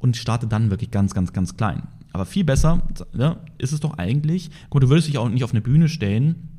und 0.00 0.16
starte 0.16 0.46
dann 0.46 0.70
wirklich 0.70 0.90
ganz, 0.90 1.14
ganz, 1.14 1.32
ganz 1.32 1.56
klein. 1.56 1.82
Aber 2.12 2.26
viel 2.26 2.44
besser 2.44 2.82
ja, 3.16 3.38
ist 3.58 3.72
es 3.72 3.80
doch 3.80 3.98
eigentlich, 3.98 4.50
gut, 4.70 4.82
du 4.82 4.88
würdest 4.88 5.08
dich 5.08 5.18
auch 5.18 5.28
nicht 5.28 5.44
auf 5.44 5.52
eine 5.52 5.60
Bühne 5.60 5.88
stellen 5.88 6.58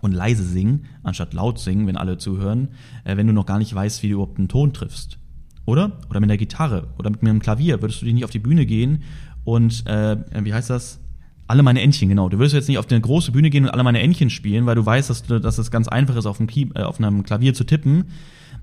und 0.00 0.12
leise 0.12 0.44
singen, 0.44 0.86
anstatt 1.02 1.34
laut 1.34 1.58
singen, 1.58 1.86
wenn 1.86 1.96
alle 1.96 2.18
zuhören, 2.18 2.68
äh, 3.04 3.16
wenn 3.16 3.26
du 3.26 3.32
noch 3.32 3.46
gar 3.46 3.58
nicht 3.58 3.74
weißt, 3.74 4.02
wie 4.02 4.08
du 4.08 4.14
überhaupt 4.14 4.38
einen 4.38 4.48
Ton 4.48 4.72
triffst. 4.72 5.18
Oder? 5.66 5.98
Oder 6.10 6.20
mit 6.20 6.30
der 6.30 6.36
Gitarre 6.36 6.88
oder 6.98 7.10
mit 7.10 7.22
im 7.22 7.40
Klavier 7.40 7.80
würdest 7.80 8.02
du 8.02 8.04
dich 8.04 8.14
nicht 8.14 8.24
auf 8.24 8.30
die 8.30 8.38
Bühne 8.38 8.66
gehen 8.66 9.02
und, 9.44 9.86
äh, 9.86 10.16
wie 10.42 10.52
heißt 10.52 10.70
das? 10.70 11.00
Alle 11.46 11.62
meine 11.62 11.82
Entchen, 11.82 12.08
genau. 12.08 12.28
Du 12.28 12.38
wirst 12.38 12.54
jetzt 12.54 12.68
nicht 12.68 12.78
auf 12.78 12.90
eine 12.90 13.00
große 13.00 13.32
Bühne 13.32 13.50
gehen 13.50 13.64
und 13.64 13.70
alle 13.70 13.82
meine 13.82 14.00
Entchen 14.00 14.30
spielen, 14.30 14.64
weil 14.64 14.76
du 14.76 14.84
weißt, 14.84 15.10
dass, 15.10 15.22
du, 15.24 15.40
dass 15.40 15.58
es 15.58 15.70
ganz 15.70 15.88
einfach 15.88 16.16
ist, 16.16 16.26
auf 16.26 16.40
einem, 16.40 16.46
Key, 16.46 16.68
äh, 16.74 16.82
auf 16.82 16.98
einem 16.98 17.22
Klavier 17.22 17.52
zu 17.52 17.64
tippen, 17.64 18.04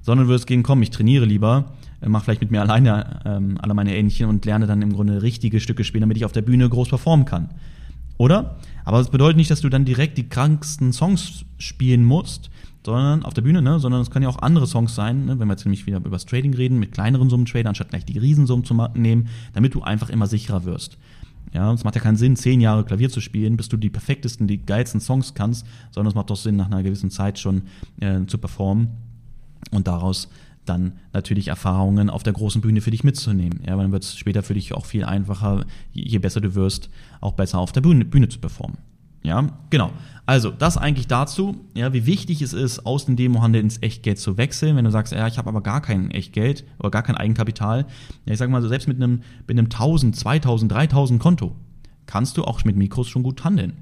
sondern 0.02 0.28
du 0.28 0.34
wirst 0.34 0.48
gehen, 0.48 0.64
komm, 0.64 0.82
ich 0.82 0.90
trainiere 0.90 1.26
lieber, 1.26 1.74
äh, 2.02 2.10
mach 2.10 2.24
vielleicht 2.24 2.42
mit 2.42 2.50
mir 2.50 2.62
alleine 2.62 3.22
ähm, 3.26 3.58
alle 3.62 3.76
meine 3.76 3.96
Entchen 3.96 4.28
und 4.28 4.46
lerne 4.46 4.66
dann 4.66 4.82
im 4.82 4.94
Grunde 4.94 5.22
richtige 5.22 5.60
Stücke 5.60 5.84
spielen, 5.84 6.02
damit 6.02 6.18
ich 6.18 6.26
auf 6.26 6.32
der 6.32 6.42
Bühne 6.42 6.68
groß 6.68 6.90
performen 6.90 7.26
kann. 7.26 7.50
Oder? 8.18 8.58
Aber 8.84 8.98
das 8.98 9.10
bedeutet 9.10 9.38
nicht, 9.38 9.52
dass 9.52 9.62
du 9.62 9.70
dann 9.70 9.86
direkt 9.86 10.18
die 10.18 10.28
kranksten 10.28 10.92
Songs 10.92 11.46
spielen 11.60 12.04
musst, 12.04 12.50
sondern 12.84 13.24
auf 13.24 13.34
der 13.34 13.44
Bühne, 13.44 13.62
ne? 13.62 13.80
sondern 13.80 14.02
es 14.02 14.10
können 14.10 14.24
ja 14.24 14.30
auch 14.30 14.42
andere 14.42 14.66
Songs 14.66 14.96
sein, 14.96 15.26
ne? 15.26 15.40
wenn 15.40 15.48
wir 15.48 15.54
jetzt 15.54 15.66
nämlich 15.66 15.86
wieder 15.86 15.98
über 15.98 16.10
das 16.10 16.26
Trading 16.26 16.54
reden, 16.56 16.80
mit 16.80 16.92
kleineren 16.92 17.30
Summen 17.30 17.46
traden, 17.46 17.68
anstatt 17.68 17.90
gleich 17.90 18.06
die 18.06 18.18
Riesensummen 18.18 18.66
zu 18.66 18.74
nehmen, 18.96 19.28
damit 19.54 19.76
du 19.76 19.82
einfach 19.82 20.10
immer 20.10 20.26
sicherer 20.26 20.66
wirst. 20.66 20.98
Ja, 21.54 21.72
es 21.74 21.84
macht 21.84 21.96
ja 21.96 22.02
keinen 22.02 22.16
Sinn, 22.16 22.36
zehn 22.36 22.62
Jahre 22.62 22.86
Klavier 22.86 23.10
zu 23.10 23.20
spielen, 23.20 23.58
bis 23.58 23.70
du 23.70 23.78
die 23.78 23.90
perfektesten, 23.90 24.48
die 24.48 24.66
geilsten 24.66 25.02
Songs 25.02 25.34
kannst, 25.34 25.66
sondern 25.92 26.12
es 26.12 26.16
macht 26.16 26.30
doch 26.30 26.38
Sinn, 26.38 26.56
nach 26.56 26.68
einer 26.68 26.84
gewissen 26.84 27.12
Zeit 27.12 27.40
schon 27.40 27.64
äh, 28.00 28.26
zu 28.26 28.38
performen 28.38 28.90
und 29.72 29.88
daraus 29.88 30.30
dann 30.66 30.94
natürlich 31.12 31.48
Erfahrungen 31.48 32.10
auf 32.10 32.24
der 32.24 32.34
großen 32.34 32.62
Bühne 32.62 32.82
für 32.82 32.92
dich 32.92 33.04
mitzunehmen. 33.04 33.62
Ja, 33.66 33.76
weil 33.78 33.86
dann 33.86 33.92
wird 33.92 34.04
es 34.04 34.16
später 34.16 34.44
für 34.44 34.54
dich 34.54 34.74
auch 34.74 34.86
viel 34.86 35.04
einfacher, 35.04 35.66
je 35.92 36.20
besser 36.20 36.40
du 36.40 36.56
wirst, 36.56 36.90
auch 37.20 37.34
besser 37.34 37.60
auf 37.60 37.72
der 37.72 37.82
Bühne, 37.82 38.06
Bühne 38.06 38.30
zu 38.30 38.40
performen. 38.40 38.78
Ja, 39.24 39.48
genau. 39.70 39.92
Also, 40.26 40.50
das 40.50 40.78
eigentlich 40.78 41.08
dazu, 41.08 41.66
ja, 41.74 41.94
wie 41.94 42.06
wichtig 42.06 42.42
es 42.42 42.54
ist, 42.54 42.86
aus 42.86 43.06
dem 43.06 43.16
Demohandel 43.16 43.62
ins 43.62 43.82
Echtgeld 43.82 44.18
zu 44.18 44.38
wechseln. 44.38 44.76
Wenn 44.76 44.86
du 44.86 44.92
sagst, 44.92 45.14
ja, 45.14 45.28
ich 45.28 45.38
habe 45.38 45.50
aber 45.50 45.62
gar 45.62 45.82
kein 45.82 46.10
Echtgeld 46.12 46.64
oder 46.80 46.90
gar 46.90 47.04
kein 47.04 47.18
Eigenkapital, 47.18 47.86
ja, 48.26 48.34
ich 48.34 48.40
sag 48.40 48.50
mal 48.50 48.62
so, 48.62 48.68
selbst 48.68 48.88
mit 48.88 48.98
einem, 48.98 49.22
mit 49.48 49.58
einem 49.58 49.66
1000, 49.66 50.16
2000, 50.16 50.72
3000 50.72 51.22
Konto 51.22 51.56
kannst 52.06 52.38
du 52.38 52.44
auch 52.44 52.64
mit 52.66 52.76
Mikros 52.76 53.08
schon 53.08 53.24
gut 53.24 53.44
handeln. 53.44 53.74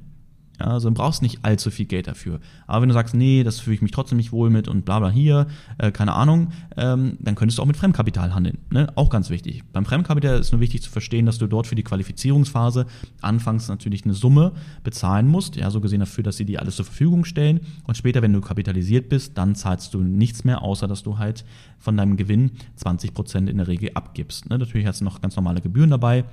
Ja, 0.59 0.67
also 0.67 0.89
du 0.89 0.95
brauchst 0.95 1.21
nicht 1.21 1.39
allzu 1.43 1.71
viel 1.71 1.85
Geld 1.85 2.07
dafür. 2.07 2.39
Aber 2.67 2.81
wenn 2.81 2.89
du 2.89 2.93
sagst, 2.93 3.15
nee, 3.15 3.43
das 3.43 3.59
fühle 3.59 3.75
ich 3.75 3.81
mich 3.81 3.91
trotzdem 3.91 4.17
nicht 4.17 4.31
wohl 4.31 4.49
mit 4.49 4.67
und 4.67 4.85
bla 4.85 4.99
bla 4.99 5.09
hier, 5.09 5.47
äh, 5.77 5.91
keine 5.91 6.13
Ahnung, 6.13 6.49
ähm, 6.77 7.17
dann 7.19 7.35
könntest 7.35 7.57
du 7.57 7.61
auch 7.61 7.67
mit 7.67 7.77
Fremdkapital 7.77 8.33
handeln. 8.33 8.57
Ne? 8.71 8.87
Auch 8.95 9.09
ganz 9.09 9.29
wichtig. 9.29 9.63
Beim 9.71 9.85
Fremdkapital 9.85 10.39
ist 10.39 10.51
nur 10.51 10.61
wichtig 10.61 10.81
zu 10.81 10.89
verstehen, 10.89 11.25
dass 11.25 11.37
du 11.37 11.47
dort 11.47 11.67
für 11.67 11.75
die 11.75 11.83
Qualifizierungsphase 11.83 12.85
anfangs 13.21 13.67
natürlich 13.69 14.03
eine 14.03 14.13
Summe 14.13 14.51
bezahlen 14.83 15.27
musst, 15.27 15.55
ja, 15.55 15.69
so 15.71 15.81
gesehen 15.81 16.01
dafür, 16.01 16.23
dass 16.23 16.37
sie 16.37 16.45
dir 16.45 16.61
alles 16.61 16.75
zur 16.75 16.85
Verfügung 16.85 17.25
stellen. 17.25 17.61
Und 17.85 17.95
später, 17.95 18.21
wenn 18.21 18.33
du 18.33 18.41
kapitalisiert 18.41 19.09
bist, 19.09 19.37
dann 19.37 19.55
zahlst 19.55 19.93
du 19.93 20.01
nichts 20.01 20.43
mehr, 20.43 20.61
außer 20.61 20.87
dass 20.87 21.03
du 21.03 21.17
halt 21.17 21.45
von 21.77 21.95
deinem 21.95 22.17
Gewinn 22.17 22.51
20 22.75 23.13
Prozent 23.13 23.49
in 23.49 23.57
der 23.57 23.67
Regel 23.67 23.91
abgibst. 23.93 24.49
Ne? 24.49 24.57
Natürlich 24.57 24.87
hast 24.87 25.01
du 25.01 25.05
noch 25.05 25.21
ganz 25.21 25.35
normale 25.35 25.61
Gebühren 25.61 25.89
dabei, 25.89 26.25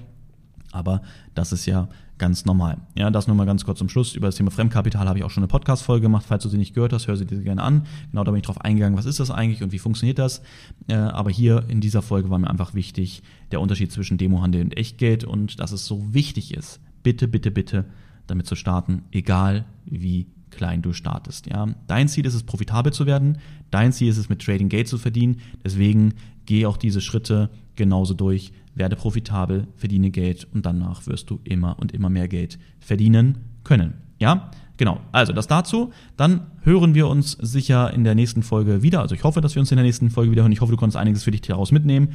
aber 0.72 1.02
das 1.34 1.52
ist 1.52 1.66
ja 1.66 1.88
ganz 2.18 2.44
normal. 2.44 2.78
Ja, 2.94 3.10
das 3.10 3.26
nur 3.26 3.36
mal 3.36 3.44
ganz 3.44 3.64
kurz 3.64 3.78
zum 3.78 3.88
Schluss. 3.88 4.14
Über 4.14 4.28
das 4.28 4.36
Thema 4.36 4.50
Fremdkapital 4.50 5.06
habe 5.06 5.18
ich 5.18 5.24
auch 5.24 5.30
schon 5.30 5.42
eine 5.42 5.48
Podcast-Folge 5.48 6.02
gemacht. 6.02 6.24
Falls 6.26 6.42
du 6.42 6.48
sie 6.48 6.58
nicht 6.58 6.74
gehört 6.74 6.92
hast, 6.92 7.08
hör 7.08 7.16
sie 7.16 7.26
dir 7.26 7.42
gerne 7.42 7.62
an. 7.62 7.86
Genau, 8.10 8.24
da 8.24 8.30
bin 8.30 8.40
ich 8.40 8.46
drauf 8.46 8.60
eingegangen, 8.60 8.98
was 8.98 9.06
ist 9.06 9.20
das 9.20 9.30
eigentlich 9.30 9.62
und 9.62 9.72
wie 9.72 9.78
funktioniert 9.78 10.18
das. 10.18 10.42
Äh, 10.88 10.94
aber 10.94 11.30
hier 11.30 11.64
in 11.68 11.80
dieser 11.80 12.02
Folge 12.02 12.30
war 12.30 12.38
mir 12.38 12.48
einfach 12.48 12.74
wichtig, 12.74 13.22
der 13.50 13.60
Unterschied 13.60 13.92
zwischen 13.92 14.18
Demohandel 14.18 14.62
und 14.62 14.76
Echtgeld 14.76 15.24
und 15.24 15.60
dass 15.60 15.72
es 15.72 15.86
so 15.86 16.14
wichtig 16.14 16.54
ist, 16.54 16.80
bitte, 17.02 17.28
bitte, 17.28 17.50
bitte 17.50 17.84
damit 18.26 18.46
zu 18.46 18.56
starten, 18.56 19.04
egal 19.12 19.64
wie 19.84 20.26
klein 20.50 20.82
du 20.82 20.92
startest. 20.92 21.46
Ja, 21.46 21.68
dein 21.86 22.08
Ziel 22.08 22.24
ist 22.24 22.34
es, 22.34 22.42
profitabel 22.42 22.92
zu 22.92 23.06
werden. 23.06 23.38
Dein 23.70 23.92
Ziel 23.92 24.08
ist 24.08 24.16
es, 24.16 24.28
mit 24.28 24.42
Trading 24.42 24.68
Geld 24.68 24.88
zu 24.88 24.96
verdienen. 24.96 25.40
Deswegen 25.64 26.14
geh 26.46 26.66
auch 26.66 26.76
diese 26.76 27.00
Schritte 27.00 27.50
genauso 27.76 28.14
durch, 28.14 28.52
werde 28.74 28.96
profitabel, 28.96 29.66
verdiene 29.76 30.10
Geld 30.10 30.46
und 30.52 30.66
danach 30.66 31.06
wirst 31.06 31.30
du 31.30 31.40
immer 31.44 31.78
und 31.78 31.92
immer 31.92 32.10
mehr 32.10 32.28
Geld 32.28 32.58
verdienen 32.78 33.38
können. 33.64 33.94
Ja, 34.18 34.50
genau. 34.76 35.00
Also 35.12 35.32
das 35.32 35.46
dazu. 35.46 35.92
Dann 36.16 36.46
hören 36.62 36.94
wir 36.94 37.08
uns 37.08 37.32
sicher 37.32 37.92
in 37.92 38.04
der 38.04 38.14
nächsten 38.14 38.42
Folge 38.42 38.82
wieder. 38.82 39.00
Also 39.00 39.14
ich 39.14 39.24
hoffe, 39.24 39.40
dass 39.40 39.54
wir 39.54 39.60
uns 39.60 39.70
in 39.70 39.76
der 39.76 39.84
nächsten 39.84 40.10
Folge 40.10 40.30
wieder 40.30 40.42
hören. 40.42 40.52
Ich 40.52 40.60
hoffe, 40.60 40.72
du 40.72 40.78
konntest 40.78 40.96
einiges 40.96 41.24
für 41.24 41.30
dich 41.30 41.42
daraus 41.42 41.72
mitnehmen. 41.72 42.10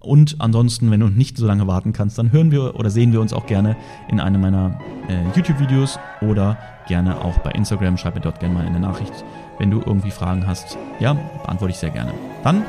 Und 0.00 0.36
ansonsten, 0.38 0.90
wenn 0.90 1.00
du 1.00 1.08
nicht 1.08 1.36
so 1.36 1.46
lange 1.46 1.66
warten 1.66 1.92
kannst, 1.92 2.18
dann 2.18 2.30
hören 2.30 2.52
wir 2.52 2.76
oder 2.76 2.88
sehen 2.88 3.12
wir 3.12 3.20
uns 3.20 3.32
auch 3.32 3.46
gerne 3.46 3.76
in 4.08 4.20
einem 4.20 4.40
meiner 4.40 4.78
äh, 5.08 5.24
YouTube-Videos 5.36 5.98
oder 6.20 6.56
gerne 6.86 7.20
auch 7.20 7.38
bei 7.38 7.50
Instagram. 7.50 7.96
Schreib 7.96 8.14
mir 8.14 8.20
dort 8.20 8.38
gerne 8.38 8.54
mal 8.54 8.64
eine 8.64 8.78
Nachricht, 8.78 9.24
wenn 9.58 9.70
du 9.70 9.80
irgendwie 9.84 10.12
Fragen 10.12 10.46
hast. 10.46 10.78
Ja, 11.00 11.14
beantworte 11.14 11.72
ich 11.72 11.78
sehr 11.78 11.90
gerne. 11.90 12.12
Dann 12.44 12.64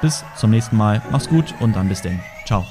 bis 0.00 0.24
zum 0.36 0.50
nächsten 0.50 0.76
Mal. 0.76 1.02
Mach's 1.10 1.28
gut 1.28 1.54
und 1.60 1.76
dann 1.76 1.88
bis 1.88 2.02
denn. 2.02 2.20
Ciao. 2.44 2.64